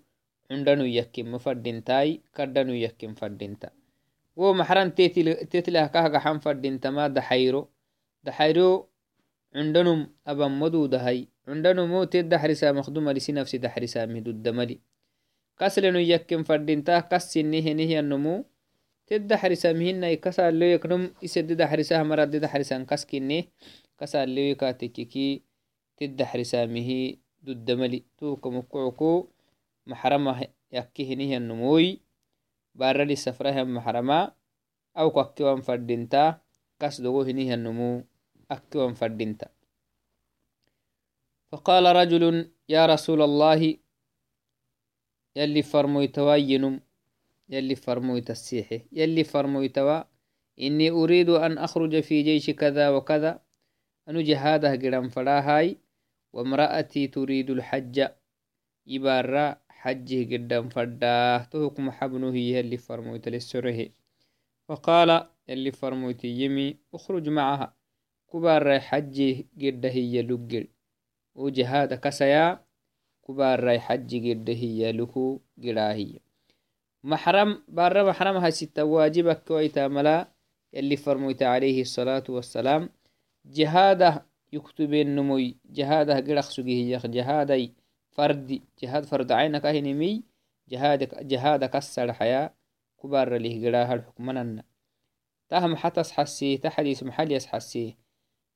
عندنو 0.51 0.85
يكيم 0.85 1.31
مفردنتاي 1.31 2.21
كردنو 2.35 2.73
يكيم 2.73 3.13
فردنتا 3.13 3.69
wo 4.37 4.53
maxran 4.53 4.93
tetlah 4.93 5.89
kahgaxan 5.89 6.37
fadintama 6.37 7.09
daxayro 7.09 7.73
daxayro 8.21 8.85
cundanum 9.49 10.13
abamadudahai 10.21 11.25
cundanumo 11.41 12.05
ted 12.05 12.29
daxrisa 12.29 12.69
makdumalisi 12.69 13.33
nafsi 13.33 13.57
daxrisamih 13.57 14.21
duddamali 14.21 14.77
kaslenu 15.57 15.97
yakken 15.97 16.45
fadintah 16.45 17.09
kassinni 17.09 17.65
henihyannomu 17.65 18.45
ted 19.09 19.25
daxrisamihinai 19.25 20.21
kasaleyoeknum 20.21 21.17
isedi 21.25 21.57
daxrisah 21.57 22.05
marade 22.05 22.37
daxrisan 22.37 22.85
kaskinne 22.85 23.49
kasaleyoekatekiki 23.97 25.41
ted 25.97 26.13
daxrisamihi 26.13 27.17
duddamali 27.47 28.03
tukamukucuku 28.19 29.31
maxrama 29.87 30.35
yakki 30.75 31.07
henihyannomoy 31.07 32.03
baradi 32.75 33.15
safrahan 33.15 33.71
mahrama 33.71 34.35
au 34.99 35.09
kakkewan 35.15 35.63
fadinta 35.63 36.43
kas 36.75 36.99
dogo 36.99 37.23
hinihannumu 37.23 38.03
akkewan 38.51 38.95
fadinta 38.99 39.47
فقال 41.47 41.85
رجل 41.95 42.51
يا 42.67 42.83
رسول 42.85 43.21
الله 43.23 43.79
يلي 45.35 45.61
فرمويتوا 45.63 46.35
ينم 46.35 46.75
يلي 47.49 47.75
فرمويت 47.75 48.29
السيحة 48.35 48.79
يلي 48.91 49.23
فرمويتوا 49.23 50.03
إني 50.59 50.91
أريد 50.91 51.29
أن 51.29 51.57
أخرج 51.57 51.99
في 52.03 52.23
جيش 52.23 52.49
كذا 52.51 52.89
وكذا 52.89 53.39
أنو 54.11 54.19
جهاده 54.21 54.75
قرم 54.75 55.07
فلاهاي 55.09 55.77
وامرأتي 56.37 57.07
تريد 57.07 57.49
الحج. 57.49 58.07
يبارا 58.87 59.57
حجه 59.69 60.35
قدام 60.35 60.69
فداه 60.69 61.43
تهكم 61.43 61.91
حبنه 61.91 62.33
هي 62.33 62.59
اللي 62.59 62.77
فرموت 62.77 63.27
للسره. 63.29 63.89
فقال 64.69 65.29
اللي 65.49 65.71
فرموت 65.71 66.25
يمي 66.25 66.77
اخرج 66.93 67.29
معها. 67.29 67.75
كبار 68.33 68.79
حجه 68.79 69.43
قد 69.61 69.85
هي 69.85 70.21
لقل. 70.21 70.67
وجهاد 71.35 71.93
كسيا. 71.93 72.65
كبار 73.27 73.79
حج 73.79 74.29
قد 74.29 74.49
هي 74.49 74.91
لكو 74.91 75.41
قراهي 75.63 76.19
محرم 77.03 77.63
بار 77.67 78.09
محرم 78.09 78.37
هاي 78.37 78.51
ستة 78.51 78.83
واجبك 78.83 79.43
كويتا 79.43 79.87
ملا 79.87 80.31
اللي 80.73 80.97
فرموت 80.97 81.43
عليه 81.43 81.81
الصلاة 81.81 82.23
والسلام. 82.29 82.89
جهاده 83.45 84.26
جهادك 90.69 91.23
جهادك 91.23 91.75
السرحيا 91.75 92.53
كبار 93.03 93.37
له 93.37 93.67
قراها 93.67 93.93
الحكمنا 93.93 94.63
تهم 95.49 95.75
حتس 95.75 96.11
حسي. 96.11 96.57
تحديث 96.57 97.03
محل 97.03 97.31
يس 97.31 97.45
حسي. 97.45 97.97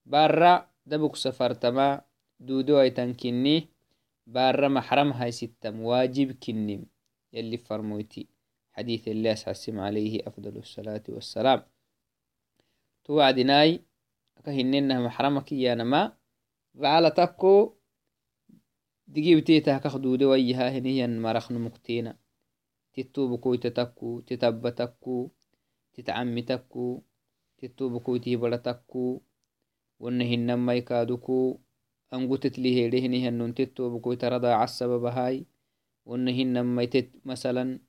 بارا 0.05 0.69
دبك 0.85 1.15
سفر 1.15 1.53
تما 1.53 2.01
دودو 2.39 2.81
اي 2.81 2.89
تنكني 2.89 3.67
بارا 4.27 4.67
محرم 4.67 5.11
هاي 5.11 5.31
ستم. 5.31 5.81
واجب 5.81 6.31
كنم 6.31 6.85
يلي 7.33 7.57
فرموتي. 7.57 8.27
حديث 8.71 9.07
الله 9.07 9.35
حسم 9.35 9.79
عليه 9.79 10.27
أفضل 10.27 10.57
الصلاة 10.57 11.03
والسلام. 11.09 11.63
توعدناي 13.03 13.81
كهننها 14.45 14.99
محرمك 14.99 15.51
يا 15.51 15.75
نما 15.75 16.13
فعلى 16.79 17.11
تكو 17.11 17.81
digibteetah 19.11 19.83
kakduude 19.83 20.23
wayyaha 20.23 20.71
henihiyan 20.71 21.19
maraknu 21.19 21.59
mukteena 21.59 22.15
tittubukoyta 22.95 23.67
takku 23.75 24.23
titabba 24.23 24.71
takku 24.71 25.35
titcammi 25.91 26.47
takku 26.47 27.03
tittubukoytihi 27.59 28.39
bara 28.39 28.57
takku 28.67 29.19
wonna 29.99 30.23
hinamai 30.23 30.81
kaaduku 30.87 31.59
angutetliheede 32.15 33.03
henihiannun 33.03 33.51
tittubukoyta 33.51 34.31
radaaca 34.31 34.71
sababahay 34.79 35.43
wonna 36.07 36.31
hinamai 36.31 36.87
tet 36.87 37.11
masalan 37.27 37.83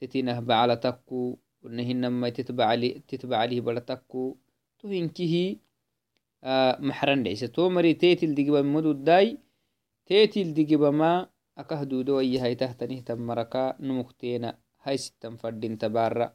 tetinah 0.00 0.40
bacala 0.40 0.80
takku 0.80 1.36
wonna 1.60 1.84
hinamai 1.84 2.32
titbacalihi 2.32 3.60
bara 3.60 3.84
takku 3.84 4.40
to 4.80 4.88
maxran 6.80 7.26
dhecisa 7.26 7.50
to 7.50 7.70
mari 7.70 7.98
teetil 7.98 8.32
digibammadudai 8.38 9.38
teetil 10.06 10.54
digibama 10.54 11.26
akah 11.58 11.82
wayahaytahtanih 11.84 13.02
maraka 13.18 13.74
numukteena 13.82 14.54
haysittan 14.86 15.34
fadinta 15.36 15.88
baara 15.90 16.30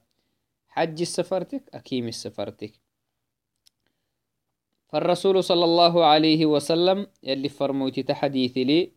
حج 0.71 1.03
سفرتك 1.03 1.63
أكيم 1.73 2.11
سفرتك 2.11 2.71
فالرسول 4.87 5.43
صلى 5.43 5.65
الله 5.65 6.05
عليه 6.05 6.45
وسلم 6.45 7.07
يلي 7.23 7.49
فرموت 7.49 7.99
تحديث 7.99 8.57
لي 8.57 8.91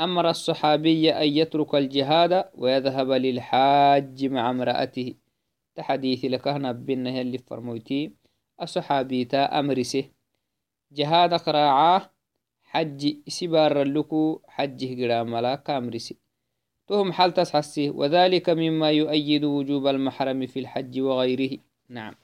أمر 0.00 0.30
الصحابي 0.30 1.12
أن 1.12 1.28
يترك 1.28 1.74
الجهاد 1.74 2.44
ويذهب 2.54 3.10
للحاج 3.10 4.24
مع 4.24 4.50
امرأته. 4.50 5.14
تحديث 5.74 6.24
لك 6.24 6.48
هنا 6.48 6.72
بنا 6.72 7.10
يلي 7.10 7.38
فرموتي 7.38 8.12
الصحابي 8.62 9.24
تا 9.24 9.58
أمرسه. 9.60 10.04
جهاد 10.94 11.34
قراعاه 11.34 12.10
حج 12.64 13.16
سبار 13.28 13.82
لكو 13.82 14.40
حجه 14.48 14.88
قرام 15.00 15.30
ملا 15.30 15.54
كامرسي 15.54 16.16
تهم 16.86 17.12
حال 17.12 17.34
تسحسي 17.34 17.90
وذلك 17.90 18.50
مما 18.50 18.90
يؤيد 18.90 19.44
وجوب 19.44 19.86
المحرم 19.86 20.46
في 20.46 20.58
الحج 20.60 21.00
وغيره. 21.00 21.58
نعم. 21.88 22.14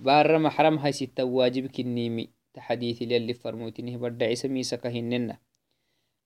بار 0.00 0.38
محرم 0.38 0.78
هاي 0.78 0.92
ستة 0.92 1.24
واجب 1.24 1.66
كنيمي. 1.66 2.28
تحديث 2.56 3.02
اللي 3.02 3.34
فرموتني 3.34 3.96
بدع 3.96 4.34
سميسك 4.34 4.86
هننا 4.86 5.36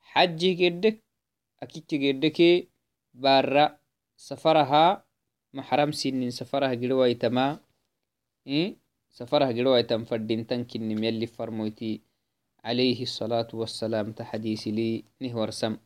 حجي 0.01 0.51
قدك 0.69 1.03
أكيد 1.63 1.91
قدك 1.91 2.69
بار 3.15 3.77
سفرها 4.17 5.05
محرم 5.55 5.93
سنين 5.93 6.31
سفرها 6.31 6.71
قلوة 6.71 7.13
تما 7.13 7.59
إيه؟ 8.47 8.77
فردين 10.05 10.47
تنكنم 10.47 11.05
يلي 11.05 11.27
فرموتي 11.27 12.01
عليه 12.65 13.03
الصلاة 13.03 13.49
والسلام 13.53 14.13
تحديث 14.13 14.69
لي 14.69 15.05
نهور 15.21 15.51
سم. 15.51 15.77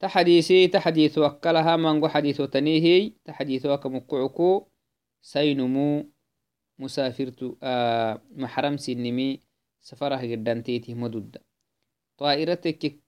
تحديثي 0.00 0.68
تحديث 0.68 1.18
وكلها 1.18 1.76
منغو 1.76 2.08
حديث 2.08 2.42
تنيهي 2.42 3.12
تحديث 3.24 3.66
وكمقعكو 3.66 4.66
سينمو 5.22 6.06
مسافرت 6.78 7.56
آه 7.62 8.20
محرم 8.34 8.76
سنمي 8.76 9.40
سفرة 9.80 10.16
قدانتيتي 10.16 10.94
مدود 10.94 11.36
طائرتك 12.18 12.98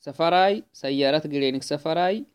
سفراي 0.00 0.64
سيارات 0.72 1.26
قرينك 1.26 1.62
سفراي 1.62 2.26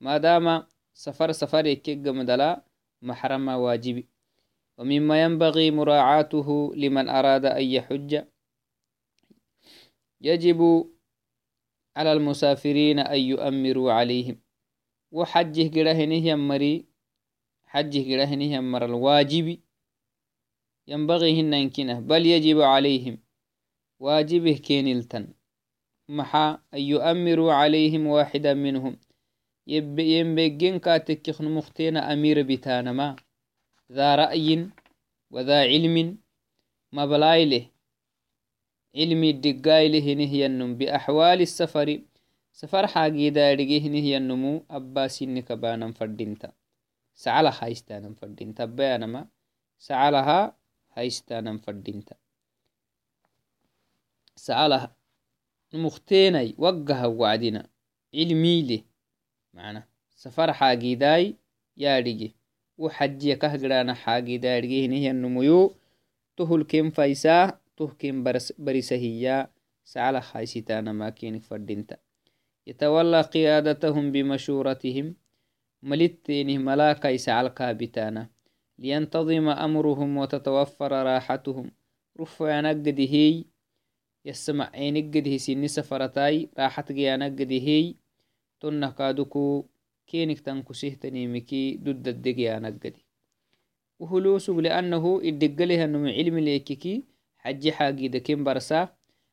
ما 0.00 0.18
دام 0.18 0.62
سفر 0.94 1.32
سفر 1.32 1.66
يكيق 1.66 1.98
مدلا 1.98 2.62
محرم 3.02 3.48
واجبي. 3.48 4.13
ومما 4.78 5.22
ينبغي 5.22 5.70
مراعاته 5.70 6.74
لمن 6.74 7.08
أراد 7.08 7.44
أن 7.44 7.64
يحج. 7.64 8.24
يجب 10.20 10.90
على 11.96 12.12
المسافرين 12.12 12.98
أن 12.98 13.18
يؤمروا 13.18 13.92
عليهم. 13.92 14.40
وحجه 15.12 15.70
قرهنه 15.74 16.26
يمري 16.26 16.86
حجه 17.64 18.02
قرهنه 18.12 18.44
يمر 18.44 18.84
الواجب. 18.84 19.58
ينبغي 20.88 21.40
هن 21.40 21.54
ينكنه 21.54 22.00
بل 22.00 22.26
يجب 22.26 22.60
عليهم. 22.60 23.18
واجبه 24.00 24.52
كينلتن. 24.52 25.34
محا 26.08 26.62
أن 26.74 26.80
يؤمروا 26.80 27.52
عليهم 27.52 28.06
واحدا 28.06 28.54
منهم. 28.54 28.96
ينبغين 29.66 30.78
كاتكخن 30.78 31.50
مختين 31.50 31.96
أمير 31.96 32.42
بتانما 32.42 33.16
ذا 33.94 34.14
رأي 34.14 34.68
وذا 35.30 35.60
علم 35.60 36.18
مبلايله. 36.92 37.64
علمي 38.96 39.30
الدقايل 39.30 39.94
هنهينم 39.96 40.74
بأحوال 40.78 41.40
السفر. 41.40 42.02
سفر 42.52 42.86
حاجي 42.86 43.30
دارجي 43.30 43.78
هنهينمو 43.80 44.64
أباسي 44.70 45.42
كبانا 45.42 45.92
فردينتا. 45.92 46.52
سعلا 47.14 47.52
هايستانا 47.62 48.14
فردينتا. 48.14 48.64
بيانما 48.64 49.26
سعلها 49.78 50.56
هايستانا 50.96 51.58
فردينتا. 51.58 52.16
سعلها 54.36 54.96
مختيني 55.74 56.54
وقها 56.58 57.06
وعدنا. 57.06 57.68
علمي 58.14 58.62
لي. 58.62 58.84
معنا. 59.54 59.86
سفر 60.14 60.52
حاجي 60.52 60.94
داي 60.94 61.36
يارجي 61.76 62.24
وحجي 62.24 62.43
كهجرانا 63.34 63.94
حاجي 63.94 64.38
دارجي 64.38 64.86
هنهينمو 64.86 65.42
يو 65.42 65.74
تهل 66.36 66.62
كم 66.62 66.90
فايساه 66.90 67.60
تهكين 67.76 68.24
برسهيا 68.58 69.50
سعلا 69.84 70.20
خايستانا 70.20 70.92
ماكينك 70.92 71.42
فردينتا. 71.42 71.96
يتولى 72.66 73.20
قيادتهم 73.20 74.12
بمشورتهم. 74.12 75.14
ملتينه 75.82 76.58
ملاكي 76.58 77.18
سعل 77.18 77.48
كابتانا. 77.48 78.30
لينتظم 78.78 79.48
أمرهم 79.48 80.16
وتتوفر 80.16 80.92
راحتهم. 80.92 81.70
رفع 82.20 82.60
نقده 82.60 83.44
يسمع 84.24 84.70
عينقده 84.74 85.38
سن 90.12 90.34
سفرتاي 90.34 90.34
راحت 90.34 90.36
جيانقده 90.36 90.36
تنه 90.36 90.36
كادوكو 90.36 90.36
كينك 90.36 90.40
تنكسيه 90.40 90.94
تنيمكي 90.94 91.76
ضد 91.76 92.08
الدقيانقده 92.08 92.92
وهلوسك 93.98 94.54
لأنه 94.54 95.20
الدقلها 95.24 95.84
أنه 95.84 96.10
علم 96.10 96.38
ليككي 96.38 97.04
حجي 97.38 97.72
حاجيدا 97.72 98.18
كم 98.18 98.44
برسا 98.44 98.88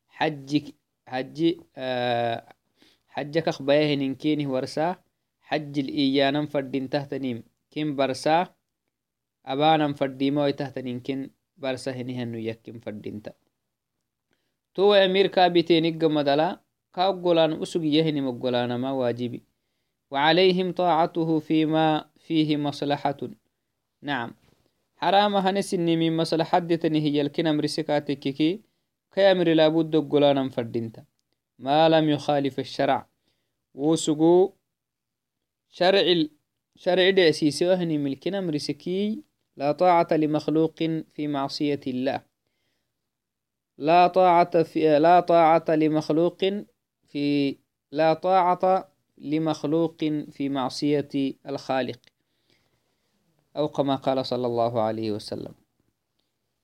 حجي 0.10 0.76
حجي 1.08 1.62
آه 1.78 2.54
حجك 3.08 3.48
أخبايه 3.48 3.96
ننكينه 3.96 4.52
ورسا 4.52 4.96
حج 5.42 5.80
الإيانا 5.80 6.46
فردين 6.46 6.90
تحتنيم 6.90 7.44
كم 7.72 7.96
برسا 7.96 8.56
أبانا 9.46 9.94
فرديما 9.94 10.44
ويتحتنين 10.44 11.00
كن 11.00 11.30
برسا 11.58 11.92
هنهن 11.92 12.36
يكم 12.36 12.80
فردين 12.80 13.22
تا. 13.22 13.34
تو 14.74 14.94
أمير 14.94 15.28
كابتين 15.28 15.98
مدلا 16.04 16.62
كاقولان 16.94 17.62
أسوق 17.62 17.84
يهني 17.86 18.22
مقولان 18.22 18.76
ما 18.76 18.92
واجبي. 18.92 19.51
وعليهم 20.12 20.72
طاعته 20.72 21.40
فيما 21.40 22.10
فيه 22.20 22.58
مصلحة. 22.58 23.18
نعم. 24.02 24.34
حرام 24.96 25.36
هنسني 25.36 25.96
من 25.96 26.18
مصلحة 26.18 26.60
دتني 26.60 27.02
هي 27.02 27.22
الكنا 27.22 27.52
مرسكاتككي 27.52 28.62
كيامر 29.12 29.54
لابد 29.54 29.96
قلانا 29.96 30.50
فردينتا. 30.50 31.06
ما 31.60 31.90
لم 31.90 32.10
يخالف 32.10 32.60
الشرع. 32.60 33.10
وسقو 33.74 34.54
شرع 35.70 36.00
ال... 36.00 36.32
شرع 36.76 37.10
دعسيسي 37.10 37.68
وهني 37.68 37.98
ملكنا 37.98 38.42
مرسكي 38.42 39.24
لا 39.58 39.72
طاعة 39.72 40.08
لمخلوق 40.12 40.76
في 41.10 41.28
معصية 41.28 41.80
الله. 41.88 42.22
لا 43.78 44.08
طاعة 44.08 44.64
في 44.64 45.00
لا 45.00 45.20
طاعة 45.20 45.66
لمخلوق 45.70 46.38
في 47.08 47.58
لا 47.92 48.14
طاعة 48.14 48.91
لمخلوق 49.22 49.98
في 50.32 50.50
معصية 50.50 51.10
الخالق 51.50 52.00
أو 53.58 53.68
كما 53.68 53.96
قال 53.96 54.26
صلى 54.26 54.48
الله 54.48 54.82
عليه 54.82 55.12
وسلم. 55.12 55.54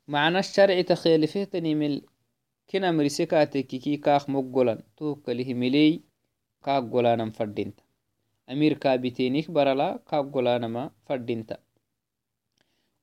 معنى 0.08 0.40
الشرع 0.40 0.82
تخيلفه 0.82 1.44
تنمل 1.44 2.02
كنا 2.70 2.92
مرسكاتك 2.92 3.68
كي 3.68 3.98
كاخ 3.98 4.30
مقولا 4.30 4.84
توكله 4.98 5.54
ملي 5.54 6.02
كاك 6.66 6.84
فردينتا. 7.36 7.84
أمير 8.50 8.74
كابتينيك 8.74 9.52
برلا 9.52 10.00
كاك 10.10 10.26
قولانا 10.26 10.68
ما 10.68 10.92
فردينتا. 11.06 11.58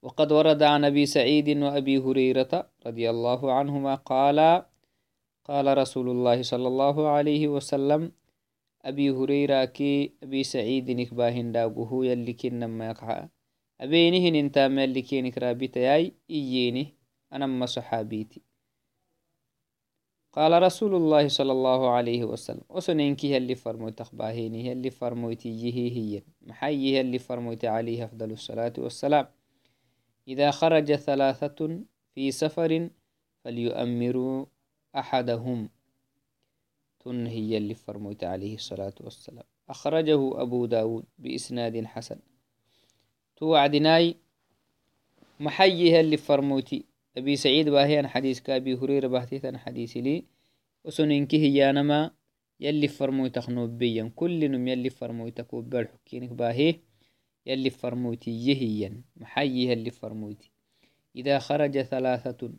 وقد 0.03 0.33
ورد 0.33 0.63
عن 0.63 0.85
أبي 0.85 1.07
سعيد 1.07 1.49
وأبي 1.49 1.99
هريرة 1.99 2.69
رضي 2.87 3.11
الله 3.11 3.53
عنهما 3.53 3.95
قال 3.95 4.63
قال 5.45 5.79
رسول 5.79 6.11
الله 6.11 6.43
صلى 6.43 6.69
الله 6.69 7.09
عليه 7.09 7.49
وسلم 7.49 8.13
أبي 8.85 9.11
هريرة 9.11 9.65
كي 9.65 10.15
أبي 10.23 10.45
سعيد 10.45 10.91
نكباهن 10.91 11.53
داقه 11.53 12.05
يلي 12.05 12.33
كنما 12.33 12.89
يقع. 12.89 13.29
أبينهن 13.81 14.35
انت 14.35 14.59
مالكينك 14.59 15.39
رابطياي 15.39 16.13
إيينه 16.31 16.87
أنما 17.33 17.67
صحابيتي 17.67 18.43
قال 20.33 20.63
رسول 20.63 20.95
الله 20.95 21.29
صلى 21.29 21.53
الله 21.53 21.91
عليه 21.91 22.25
وسلم 22.25 22.61
وسنينك 22.69 23.25
هي 23.25 23.37
اللي 23.37 23.55
فرموت 23.55 24.01
أخباهيني 24.01 24.65
هي 24.65 24.73
اللي 24.73 24.91
فرموت 24.91 25.47
يهي 25.47 25.91
هي. 25.91 26.23
محي 26.43 26.93
هي 26.93 27.01
اللي 27.01 27.19
فرموت 27.19 27.65
عليه 27.65 28.05
أفضل 28.05 28.31
الصلاة 28.31 28.73
والسلام. 28.79 29.27
إذا 30.29 30.51
خرج 30.51 30.95
ثلاثة 30.95 31.81
في 32.15 32.31
سفر 32.31 32.91
فليؤمروا 33.45 34.47
أحدهم. 34.97 35.71
هي 37.07 37.57
اللي 37.57 37.75
فرموت 37.75 38.25
عليه 38.25 38.55
الصلاة 38.55 38.95
والسلام. 39.01 39.45
أخرجه 39.69 40.43
أبو 40.43 40.67
داود 40.67 41.05
بإسناد 41.19 41.85
حسن. 41.85 42.19
توعدناي 43.37 44.17
محيها 45.41 46.01
اللي 46.01 46.17
فرموتي. 46.17 46.85
أبي 47.17 47.37
سعيد 47.37 47.69
باهيان 47.69 48.07
حديث 48.07 48.41
كأبي 48.41 48.75
هريرة 48.75 49.07
باهتيثا 49.07 49.59
حديث 49.59 49.97
لي. 49.97 50.25
وسننكي 50.85 51.39
هي 51.39 51.73
نما 51.73 52.11
يلي 52.61 52.89
فرموت 52.89 53.39
خنوبيا 53.39 54.13
كل 54.17 54.51
نم 54.51 54.69
يلي 54.69 54.91
فرموت 54.91 55.41
كوبر 55.41 55.87
حكينك 55.87 56.31
باهي. 56.31 56.75
يلي 57.47 57.71
فرموتي 57.71 58.31
يهيا. 58.31 59.03
محيها 59.17 59.73
اللي 59.73 59.91
فرموتي. 59.91 60.51
إذا 61.17 61.39
خرج 61.39 61.83
ثلاثة 61.83 62.51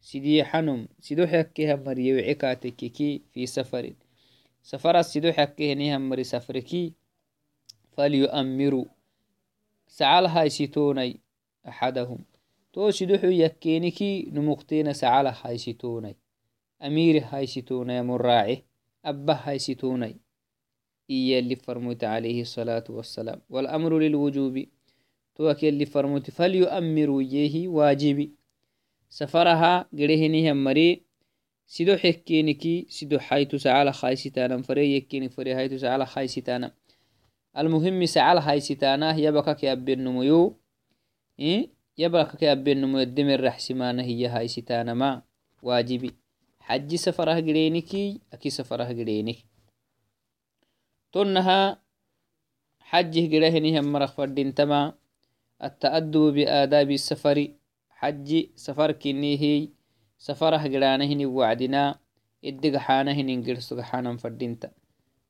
سيدي 0.00 0.44
حنم 0.44 0.88
سيدو 1.00 1.26
حكيها 1.26 1.76
مريو 1.76 2.18
عكاتككي 2.18 3.22
في 3.32 3.46
سفر 3.46 3.92
سفر 4.62 5.02
سيدو 5.02 5.32
حكيها 5.32 5.74
نيها 5.74 5.98
مري 5.98 6.24
سفركي 6.24 6.92
فليؤمروا. 7.96 8.84
سعال 9.86 10.26
هايسيتوني 10.26 11.20
أحدهم. 11.68 12.18
تو 12.72 12.90
سدحو 12.90 13.26
يكينكي 13.26 14.30
نمقتين 14.32 14.92
سعال 14.92 15.26
هايسيتوني 15.26 16.16
أمير 16.82 17.24
هايسيتوني 17.24 18.02
مراعي 18.02 18.64
أبه 19.04 19.32
هايسيتوني 19.34 20.16
إيا 21.10 21.38
اللي 21.38 21.56
فرموت 21.56 22.04
عليه 22.04 22.42
الصلاة 22.42 22.84
والسلام. 22.88 23.40
والأمر 23.50 23.98
للوجوب. 23.98 24.64
توك 25.34 25.62
يلي 25.62 25.86
فرموت 25.86 26.30
فليؤمروا 26.30 27.22
يه 27.22 27.68
واجبي. 27.68 28.37
سفرها 29.10 29.88
قرهني 29.98 30.52
مري 30.52 31.02
سيدو 31.66 31.96
حكينكي 31.96 32.86
سيدو 32.88 33.18
حيث 33.18 33.54
سعال 33.54 33.94
خايستانا 33.94 34.62
فري 34.62 34.96
يكينك 34.96 35.30
فري 35.30 35.56
حيث 35.56 35.74
سعال 35.74 36.06
خايستانا 36.06 36.74
المهم 37.58 38.06
سعال 38.06 38.42
خايستانا 38.42 39.16
يبقى 39.16 39.56
يابن 39.62 39.98
نميو 40.04 40.56
إيه؟ 41.40 41.68
يبقى 41.98 42.36
يابن 42.42 42.76
نمو 42.76 42.98
الدمر 42.98 43.44
رحسمانا 43.44 44.02
هي 44.02 44.26
هايستانا 44.26 44.94
ما 44.94 45.22
واجبي. 45.62 46.14
حج 46.60 46.94
سفره 46.94 47.34
قرينكي 47.34 48.20
أكي 48.32 48.50
سفره 48.50 48.84
قرينك 48.84 49.36
تنها 51.12 51.82
حجه 52.80 53.22
قرهنه 53.36 53.80
مرخ 53.80 54.12
فردين 54.12 54.54
تما 54.54 54.94
التأدب 55.64 56.34
بآداب 56.34 56.90
السفر 56.90 57.48
حج 57.98 58.54
سفر 58.54 58.92
كنيه 58.92 59.68
سفره 60.18 60.62
قرانهن 60.72 61.20
وعدنا 61.26 61.98
إدق 62.44 62.74
حانهن 62.76 63.28
انقرسق 63.28 63.80
حانا 63.80 64.16
فردينتا. 64.16 64.70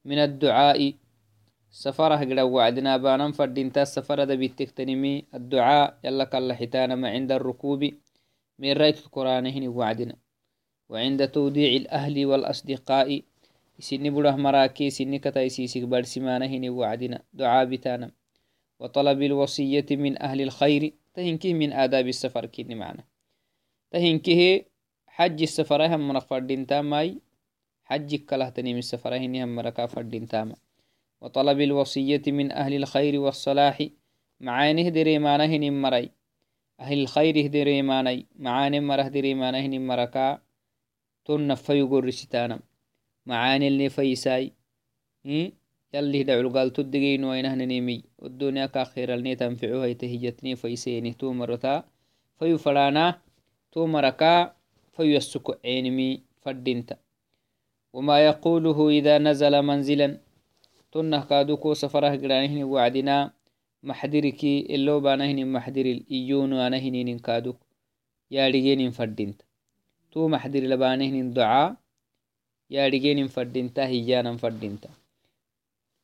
من 0.05 0.19
الدعاء 0.19 0.95
سفره 1.71 2.21
قرا 2.29 2.43
وعدنا 2.43 2.97
بانا 2.97 3.33
فردينتا 3.33 3.83
السفر 3.83 4.25
دا 4.25 4.35
بيتكتنمي 4.35 5.25
الدعاء 5.35 5.99
يلا 6.05 6.25
كالله 6.25 6.55
حتانا 6.55 6.95
ما 6.95 7.09
عند 7.09 7.33
الركوب 7.33 7.85
من 8.59 8.73
رأيت 8.73 8.99
القرانهن 8.99 9.69
وعدنا. 9.69 10.17
وعند 10.89 11.29
توديع 11.29 11.71
الأهل 11.77 12.27
والأصدقاء 12.27 13.23
سن 13.81 14.15
بره 14.15 14.37
مراكي 14.37 14.91
سن 14.91 15.17
كتايسيسك 15.17 15.83
برسمانهن 15.83 16.69
وعدنا. 16.69 17.19
دعاء 17.33 17.65
بتانا 17.65 18.11
وطلب 18.81 19.23
الوصية 19.23 19.87
من 19.91 20.23
أهل 20.23 20.41
الخير 20.41 20.93
تهنكه 21.19 21.55
من 21.55 21.73
آداب 21.73 22.09
السفر 22.09 22.47
كني 22.47 22.75
معنا. 22.75 23.05
تهنكه 23.91 24.65
حج 25.07 25.43
السفر 25.43 25.87
هم 25.87 26.09
من 26.09 26.19
فردين 26.19 26.67
تاماي 26.67 27.19
حج 27.85 28.15
كله 28.15 28.49
تنيم 28.49 28.77
السفر 28.79 29.17
هم 29.17 29.57
مركا 29.57 29.87
فردين 29.87 30.29
تاما 30.29 30.57
وطلب 31.21 31.61
الوصية 31.61 32.23
من 32.27 32.53
أهل 32.53 32.75
الخير 32.75 33.21
والصلاح 33.21 33.87
معانه 34.41 34.89
دري 34.89 35.19
مانه 35.19 35.71
مري 35.71 36.11
أهل 36.81 36.99
الخير 37.03 37.47
هدري 37.47 37.83
ماني 37.83 38.27
معانه 38.37 38.81
مرة 38.81 39.09
دري 39.09 39.35
مانه 39.35 39.79
مركا 39.79 40.43
تون 41.25 41.49
نفيو 41.49 41.87
قرشتانا 41.89 42.61
معاني 43.27 43.69
اللي 43.69 43.89
فيساي 43.89 44.53
يلي 45.95 46.23
دعو 46.23 46.49
قال 46.49 46.73
تدقين 46.73 47.25
وينهن 47.25 47.69
نيمي. 47.69 48.08
والدنيا 48.19 48.67
كأخير 48.67 49.15
الني 49.15 49.37
تنفعوها 49.37 49.87
يتهجتني 49.87 50.57
فيسيني. 50.57 51.13
تو 51.13 51.33
مرتا 51.33 51.85
فيو 52.39 52.59
فلانا 52.59 53.19
تو 53.73 53.87
مركا 53.87 54.53
فيو 54.93 55.17
السكو 55.17 55.55
عينمي 55.65 56.23
فردينتا 56.43 56.97
وما 57.93 58.17
يقوله 58.27 58.79
إذا 58.89 59.19
نزل 59.19 59.63
منزلا. 59.63 60.19
تنه 60.93 61.25
كادوكو 61.25 61.75
سفره 61.75 62.17
قرانهن 62.17 62.63
وعدنا 62.65 63.33
محدركي 63.83 64.75
اللو 64.75 65.01
بانهن 65.01 65.53
محدر 65.53 65.87
الإيون 65.87 66.53
وانهن 66.53 67.19
كادوك 67.19 67.59
يا 68.31 68.49
رجين 68.49 68.91
فردينتا 68.91 69.45
تو 70.13 70.29
محدر 70.29 70.63
لبانهن 70.71 71.33
دعاء 71.37 71.77
يا 72.71 72.89
رجين 72.89 73.27
فردينتا 73.27 73.87
هيانا 73.87 74.37
فردينتا 74.37 74.89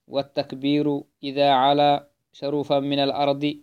والتكبير 0.06 1.02
إذا 1.22 1.50
على 1.50 2.06
شروفا 2.32 2.78
من 2.80 2.98
الأرض. 2.98 3.60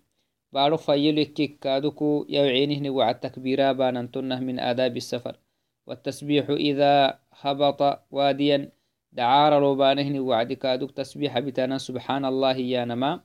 بارو 0.54 0.78
فيلك 0.78 1.60
كادوكو 1.60 2.26
يوعينه 2.30 2.90
وعى 2.90 3.12
التكبيرا 3.12 3.72
باننتنه 3.72 4.40
من 4.40 4.60
آداب 4.60 4.98
السفر. 4.98 5.40
والتسبيح 5.88 6.50
إذا 6.50 7.20
هبط 7.32 8.00
واديا. 8.12 8.72
دعار 9.12 9.54
روبانه 9.62 10.20
وعد 10.20 10.54
كادوك 10.54 10.92
تسبيح 10.92 11.40
بتانا 11.40 11.78
سبحان 11.78 12.26
الله 12.26 12.58
يا 12.58 12.86
نما. 12.86 13.24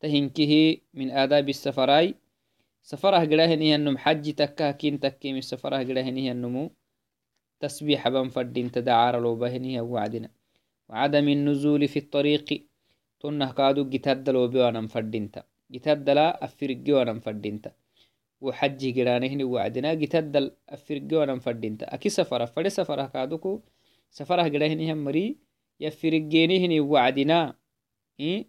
تهنكه 0.00 0.76
من 0.94 1.10
آداب 1.10 1.48
السفراي. 1.48 2.14
سفره 2.82 3.24
قراهنه 3.24 3.74
النم 3.74 3.98
حج 3.98 4.32
تكه 4.34 4.70
كين 4.70 5.00
تكي 5.00 5.32
من 5.32 5.40
سفره 5.40 5.76
قراهنه 5.76 6.32
النمو 6.32 6.70
تسبيح 7.60 8.08
بنفردين 8.08 8.70
تدعار 8.70 9.14
روبانه 9.14 9.82
وعدنا 9.82 10.30
وعدم 10.90 11.28
النزول 11.28 11.88
في 11.88 11.98
الطريق. 11.98 12.46
تنه 13.20 13.52
كادو 13.52 13.84
جتهدلو 13.92 14.48
بيوانا 14.48 14.86
فردينتا 14.86 15.42
جتهدلا 15.70 16.44
أفرقي 16.44 16.92
وأنا 16.92 17.20
فردينتا 17.20 17.70
وحجي 18.40 18.88
قرانهن 18.96 19.42
وعدنا 19.42 19.94
جتهدل 19.94 20.50
أفرقي 20.68 21.14
وأنا 21.16 21.38
فردينتا 21.38 21.94
أكي 21.94 22.08
سفرة 22.08 22.44
فدي 22.44 22.70
سفرة 22.70 23.06
كادوكو. 23.06 23.60
سفرة 24.10 24.42
قرانهن 24.42 24.80
هم 24.90 25.04
مري. 25.04 25.36
يفرقينهن 25.80 26.80
وعدنا 26.80 27.54
إيه 28.20 28.46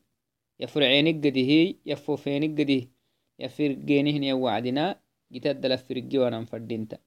يفرعينك 0.60 1.16
قده 1.26 1.52
يفوفينك 1.86 2.52
قده 2.60 2.82
يفرقينهن 3.40 4.26
وعدنا. 4.42 4.86
جتهدل 5.32 5.72
أفرقي 5.72 6.18
وأنا 6.18 6.46
فردينتا 6.46 6.98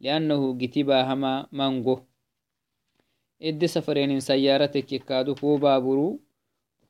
لأنه 0.00 0.40
جتبا 0.58 1.12
هما 1.12 1.46
مانغو. 1.52 1.94
إدي 3.42 3.66
سفرينين 3.66 4.20
سيارتك 4.20 4.86
كادو 5.04 5.34
كو 5.34 5.56
بابرو 5.56 6.20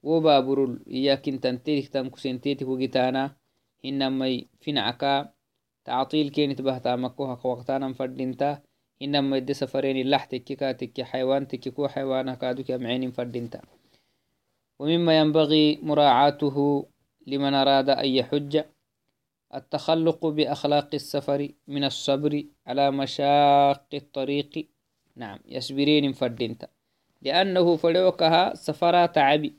كو 0.02 0.20
بابرو 0.20 0.78
إياكين 0.90 1.40
تنتيك 1.40 1.88
تنكو 1.88 2.16
سنتيتكو 2.16 2.78
جتانا 2.78 3.36
إنما 3.84 4.42
فينعكا 4.60 5.32
تعطيل 5.84 6.30
كين 6.30 6.56
تبهتا 6.56 6.96
مكوها 6.96 7.34
هكو 7.34 7.48
وقتانا 7.48 7.88
مفردينتا. 7.88 8.62
إنما 9.02 9.36
إدي 9.36 9.54
سفرين 9.54 9.96
اللحتك 9.96 10.50
يكاتك 10.50 11.02
حيوان 11.02 11.48
تكيكو 11.48 11.88
حيوانا 11.88 12.34
كادو 12.34 12.62
كامعين 12.62 13.08
مفردينتا. 13.08 13.60
ومما 14.78 15.18
ينبغي 15.18 15.78
مراعاته 15.82 16.86
لمن 17.26 17.54
أراد 17.54 17.90
اي 17.90 18.24
حجة 18.24 18.66
التخلق 19.54 20.26
بأخلاق 20.26 20.90
السفر 20.94 21.48
من 21.68 21.84
الصبر 21.84 22.44
على 22.66 22.90
مشاق 22.90 23.86
الطريق 23.94 24.68
نعم 25.18 25.38
يسبرين 25.46 26.12
فردينتا 26.12 26.68
لأنه 27.22 27.76
فلوكها 27.76 28.54
سفرا 28.54 29.06
تعبي 29.06 29.54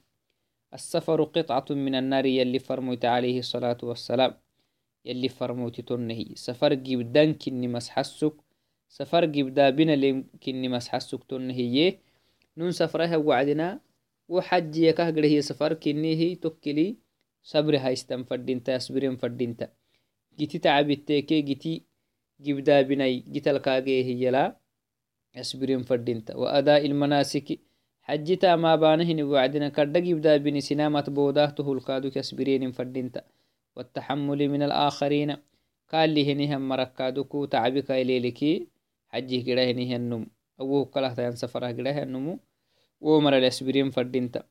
السفر 0.73 1.23
قطعة 1.23 1.65
من 1.69 1.95
النار 1.95 2.25
يلي 2.25 2.59
فرموت 2.59 3.05
عليه 3.05 3.39
الصلاة 3.39 3.77
والسلام 3.83 4.33
يلي 5.05 5.29
فرموت 5.29 5.81
تنهي. 5.81 6.35
سفر 6.35 6.73
جبدان 6.73 7.33
كني 7.33 7.67
مسحسك 7.67 8.33
سفر 8.89 9.25
جبدا 9.25 9.69
بنا 9.69 10.23
كني 10.43 10.67
مسحسك 10.69 11.23
تنهي. 11.23 11.97
نون 12.57 12.71
سفرها 12.71 13.17
وعدنا 13.17 13.79
وحج 14.29 14.77
يكه 14.77 15.09
هي 15.09 15.41
سفر 15.41 15.73
كني 15.73 16.15
هي 16.15 16.35
تكلي 16.35 16.97
صبر 17.43 17.77
هايستم 17.77 18.23
فردينتا 18.23 18.75
يسبرين 18.75 19.15
فردينتا 19.17 19.69
جيتي 20.37 20.57
تعبي 20.59 20.95
تيكي 20.95 21.41
جيتي 21.41 21.83
جبدا 22.39 22.81
بناي 22.81 23.19
جيتال 23.19 23.57
كاجي 23.57 24.03
هي 24.03 24.31
لا. 24.31 24.68
يسبرين 25.35 25.83
فردينتا 25.83 26.35
وأداء 26.35 26.85
المناسك. 26.85 27.59
حجتا 28.01 28.55
ما 28.55 28.75
بانهن 28.75 29.21
وعدنا 29.23 29.69
كردق 29.69 30.05
يبدأ 30.07 30.37
بني 30.37 30.61
سنامة 30.61 31.05
بوداته 31.07 31.73
القادو 31.73 32.09
كسبرين 32.09 32.71
فردينتا 32.71 33.21
والتحمل 33.75 34.49
من 34.49 34.61
الآخرين. 34.63 35.35
قال 35.93 36.09
لي 36.09 36.33
هنهم 36.33 36.69
مركادوكو 36.69 37.45
تعبك 37.45 37.91
إليلكي 37.91 38.67
حجه 39.07 39.41
كده 39.41 39.71
هنه 39.71 39.95
النم. 39.95 40.27
أوه 40.59 40.85
كله 40.85 41.13
تيان 41.13 41.35
سفره 41.35 41.71
كده 41.71 42.03
النمو 42.03 42.39
ومر 43.01 43.37
الأسبرين 43.37 43.89
فردينتا 43.89 44.43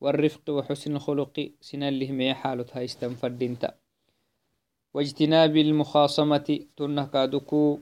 والرفق 0.00 0.50
وحسن 0.50 0.96
الخلق. 0.96 1.50
سنال 1.60 1.94
اللي 1.94 2.12
مي 2.12 2.34
حالة 2.34 2.66
هايستم 2.72 3.14
فردينتا 3.14 3.74
واجتناب 4.94 5.56
المخاصمة. 5.56 6.66
تنه 6.76 7.06
كادوكو 7.06 7.78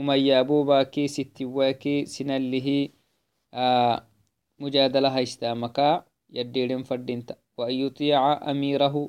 umayaabobaake 0.00 1.02
sittiwaake 1.14 1.94
sinalihi 2.12 2.78
mujadalaha 4.60 5.20
istamaka 5.28 5.86
yaddeden 6.36 6.84
fadinta 6.88 7.34
waan 7.56 7.72
yuطiica 7.80 8.40
amiirahu 8.50 9.02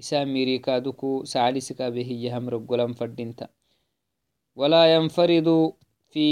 isa 0.00 0.18
mirikaduku 0.34 1.10
saclisikabehiyahamrogolan 1.32 2.92
fadinta 3.00 3.48
walaa 4.58 4.86
yanfaridu 4.94 5.56
fi 6.12 6.26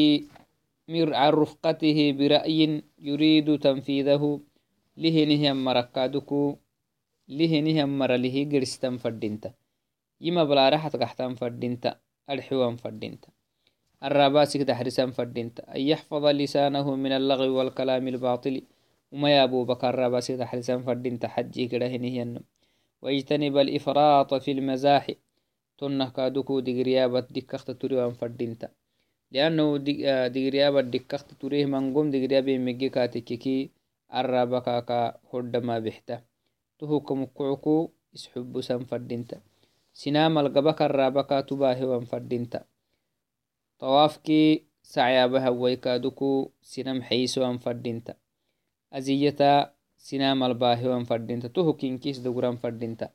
mirca 0.92 1.30
rufqatihi 1.38 2.04
bira'yin 2.18 2.72
yuriidu 3.08 3.58
tanfiidahu 3.58 4.30
lihinihan 5.02 5.58
marakaduku 5.66 6.40
lihinihan 7.38 7.90
maralihi 8.00 8.42
gerstan 8.52 8.98
fadinta 9.02 9.48
yima 10.24 10.42
balaraxat 10.50 10.94
gaxtan 11.02 11.32
fadinta 11.40 11.90
arxiwan 12.32 12.76
fadinta 12.82 13.28
الراباسك 14.04 14.60
تحرسان 14.62 15.10
فردينت 15.10 15.60
أن 15.60 15.80
يحفظ 15.80 16.24
لسانه 16.26 16.94
من 16.96 17.12
اللغو 17.12 17.58
والكلام 17.58 18.08
الباطل. 18.08 18.62
وما 19.12 19.30
يا 19.30 19.44
أبو 19.44 19.64
بكر 19.64 19.88
الراباسك 19.88 20.34
تحرسان 20.34 20.82
فردينت 20.82 21.26
حجي 21.26 21.66
كده 21.68 21.86
هنهين 21.86 22.38
واجتنب 23.02 23.56
الإفراط 23.56 24.34
في 24.34 24.50
المزاح. 24.52 25.10
تنه 25.78 26.08
كادوكو 26.10 26.60
دقريابة 26.60 27.20
دكخت 27.20 27.70
تريوان 27.70 28.12
فردينتا 28.12 28.68
لأنه 29.32 29.76
دقريابة 30.28 30.80
دكخت 30.80 31.28
تريه 31.40 31.66
منقوم 31.66 32.10
دقريابة 32.10 32.58
مجي 32.58 32.88
كاتككي 32.88 33.70
الرابكاكا 34.14 35.00
هدما 35.34 35.78
بحتا 35.78 36.16
تهوك 36.78 37.12
مكعكو 37.12 37.90
isxubu 38.16 38.64
san 38.64 38.80
fadinta 38.88 39.36
sinamal 39.92 40.48
gabaka 40.48 40.88
rabaka 40.88 41.44
tubahewan 41.44 42.08
fadinta 42.08 42.64
ويكادوكو 45.48 46.50
سنم 46.62 47.02
حيسوان 47.02 47.58
فردينتا. 47.58 48.14
أزيتا 48.92 49.74
سنام 49.96 50.42
الباهوان 50.42 51.04
فردينتا. 51.04 51.48
تهكين 51.48 51.98
كيس 51.98 52.18
دوران 52.18 52.56
فردينتا. 52.56 53.10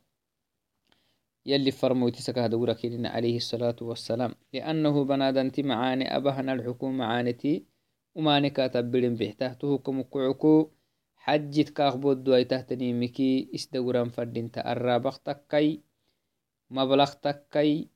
يلي 1.45 1.71
فرموتي 1.71 2.21
سكه 2.21 2.47
دورا 2.47 2.73
كيرين 2.73 3.05
عليه 3.05 3.37
الصلاة 3.37 3.75
والسلام. 3.81 4.35
لأنه 4.53 5.03
بنادنتي 5.03 5.63
معاني 5.63 6.17
أبهنا 6.17 6.53
الحكومة 6.53 6.97
معانتي 6.97 7.65
وماني 8.15 8.49
كاتب 8.49 8.91
بلين 8.91 9.15
بيحته 9.15 9.53
تهكم 9.53 10.01
كعكو 10.01 10.69
حجت 11.15 11.69
كاخبود 11.69 12.23
دواي 12.23 12.43
تهتني 12.43 12.93
مكي 12.93 13.49
اسدوران 13.55 14.09
فردينتا. 14.09 14.71
الرابخ 14.71 15.17
تكي 15.17 15.81
مبلغ 16.69 17.13
تكي 17.13 17.89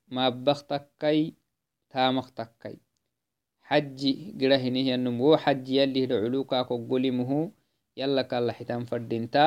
قلمه 6.92 7.32
يلا 7.98 8.22
كالا 8.22 8.52
حتام 8.54 8.86
فردينتا 8.86 9.46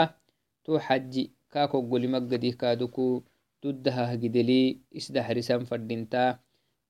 تو 0.65 0.79
حجي 0.79 1.25
كاكو 1.53 1.79
قلمك 1.91 2.23
قديه 2.33 2.53
كادوكو 2.53 3.23
ددها 3.63 4.15
هجدلي 4.15 4.79
اسده 4.97 5.23
حرسان 5.23 5.65
فردينتا 5.65 6.39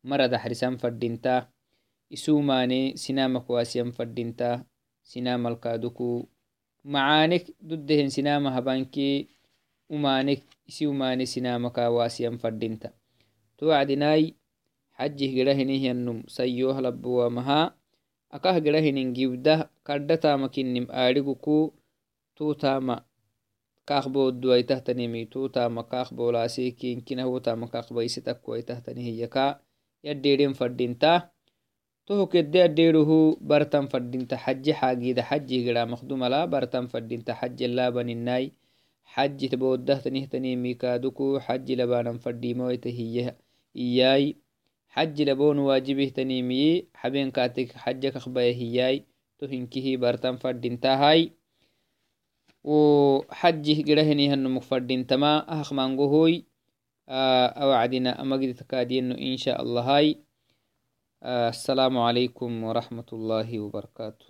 مرد 0.05 0.33
حرسان 0.35 0.77
فردينتا 0.77 1.49
isumane 2.11 2.97
sinama 2.97 3.41
kwasiyan 3.41 3.93
fadinta 3.93 4.65
sinamal 5.05 5.61
kaduku 5.61 6.29
macaanek 6.85 7.53
dudehen 7.61 8.09
sinama 8.11 8.51
habanke 8.51 9.29
umanek 9.93 10.41
isi 10.67 10.87
umane 10.87 11.27
sinamaka 11.27 11.91
wasiyan 11.91 12.39
fadinta 12.41 12.93
to 13.57 13.69
wacdinai 13.69 14.37
xajih 14.99 15.31
gedahinihyanum 15.37 16.27
sayohlabuwamaha 16.27 17.61
akah 18.37 18.57
gedahinin 18.65 19.15
gibdah 19.17 19.71
kaddhatamakinim 19.87 20.91
aadhiguku 20.91 21.73
tutama 22.37 23.07
kaaqboduwaitahtanimi 23.89 25.33
tutama 25.33 25.87
kaaqbolaasekinkinahwotama 25.93 27.73
kaaqbaisetakuwaitahtanih 27.73 29.07
iyaka 29.17 29.47
yaddheedhen 30.05 30.53
fadhinta 30.59 31.33
tohokedde 32.05 32.59
addheeruhu 32.69 33.41
bartan 33.41 33.89
fadhinta 33.93 34.37
xaje 34.45 34.73
xaagida 34.81 35.23
xajih 35.31 35.61
gedha 35.67 35.89
maqdumala 35.95 36.45
bartan 36.53 36.85
fadhinta 36.93 37.33
xaje 37.41 37.67
laabaninnai 37.77 38.53
xajit 39.15 39.53
booddahtanihtanimi 39.63 40.75
kaaduku 40.83 41.41
xaji 41.47 41.73
labanan 41.81 42.19
fadhimoita 42.25 42.93
iyai 42.93 44.37
xaji 44.95 45.23
labon 45.29 45.59
waajibihtanimiyi 45.69 46.89
xabenkaatek 47.01 47.69
xaja 47.83 48.09
kakbaya 48.15 48.53
hiyai 48.61 48.97
to 49.39 49.47
hinkihi 49.47 49.97
bartan 50.03 50.39
fadintahai 50.43 51.33
xajih 53.41 53.79
girahinihanumuk 53.87 54.65
fadintama 54.71 55.45
ahaqmangohoy 55.55 56.35
awacdina 57.63 58.11
amagiditakaadiyeno 58.23 59.15
insha 59.17 59.53
allahai 59.63 60.09
السلام 61.19 61.99
عليكم 61.99 62.51
ورحمة 62.65 63.09
الله 63.13 63.49
وبركاته 63.59 64.27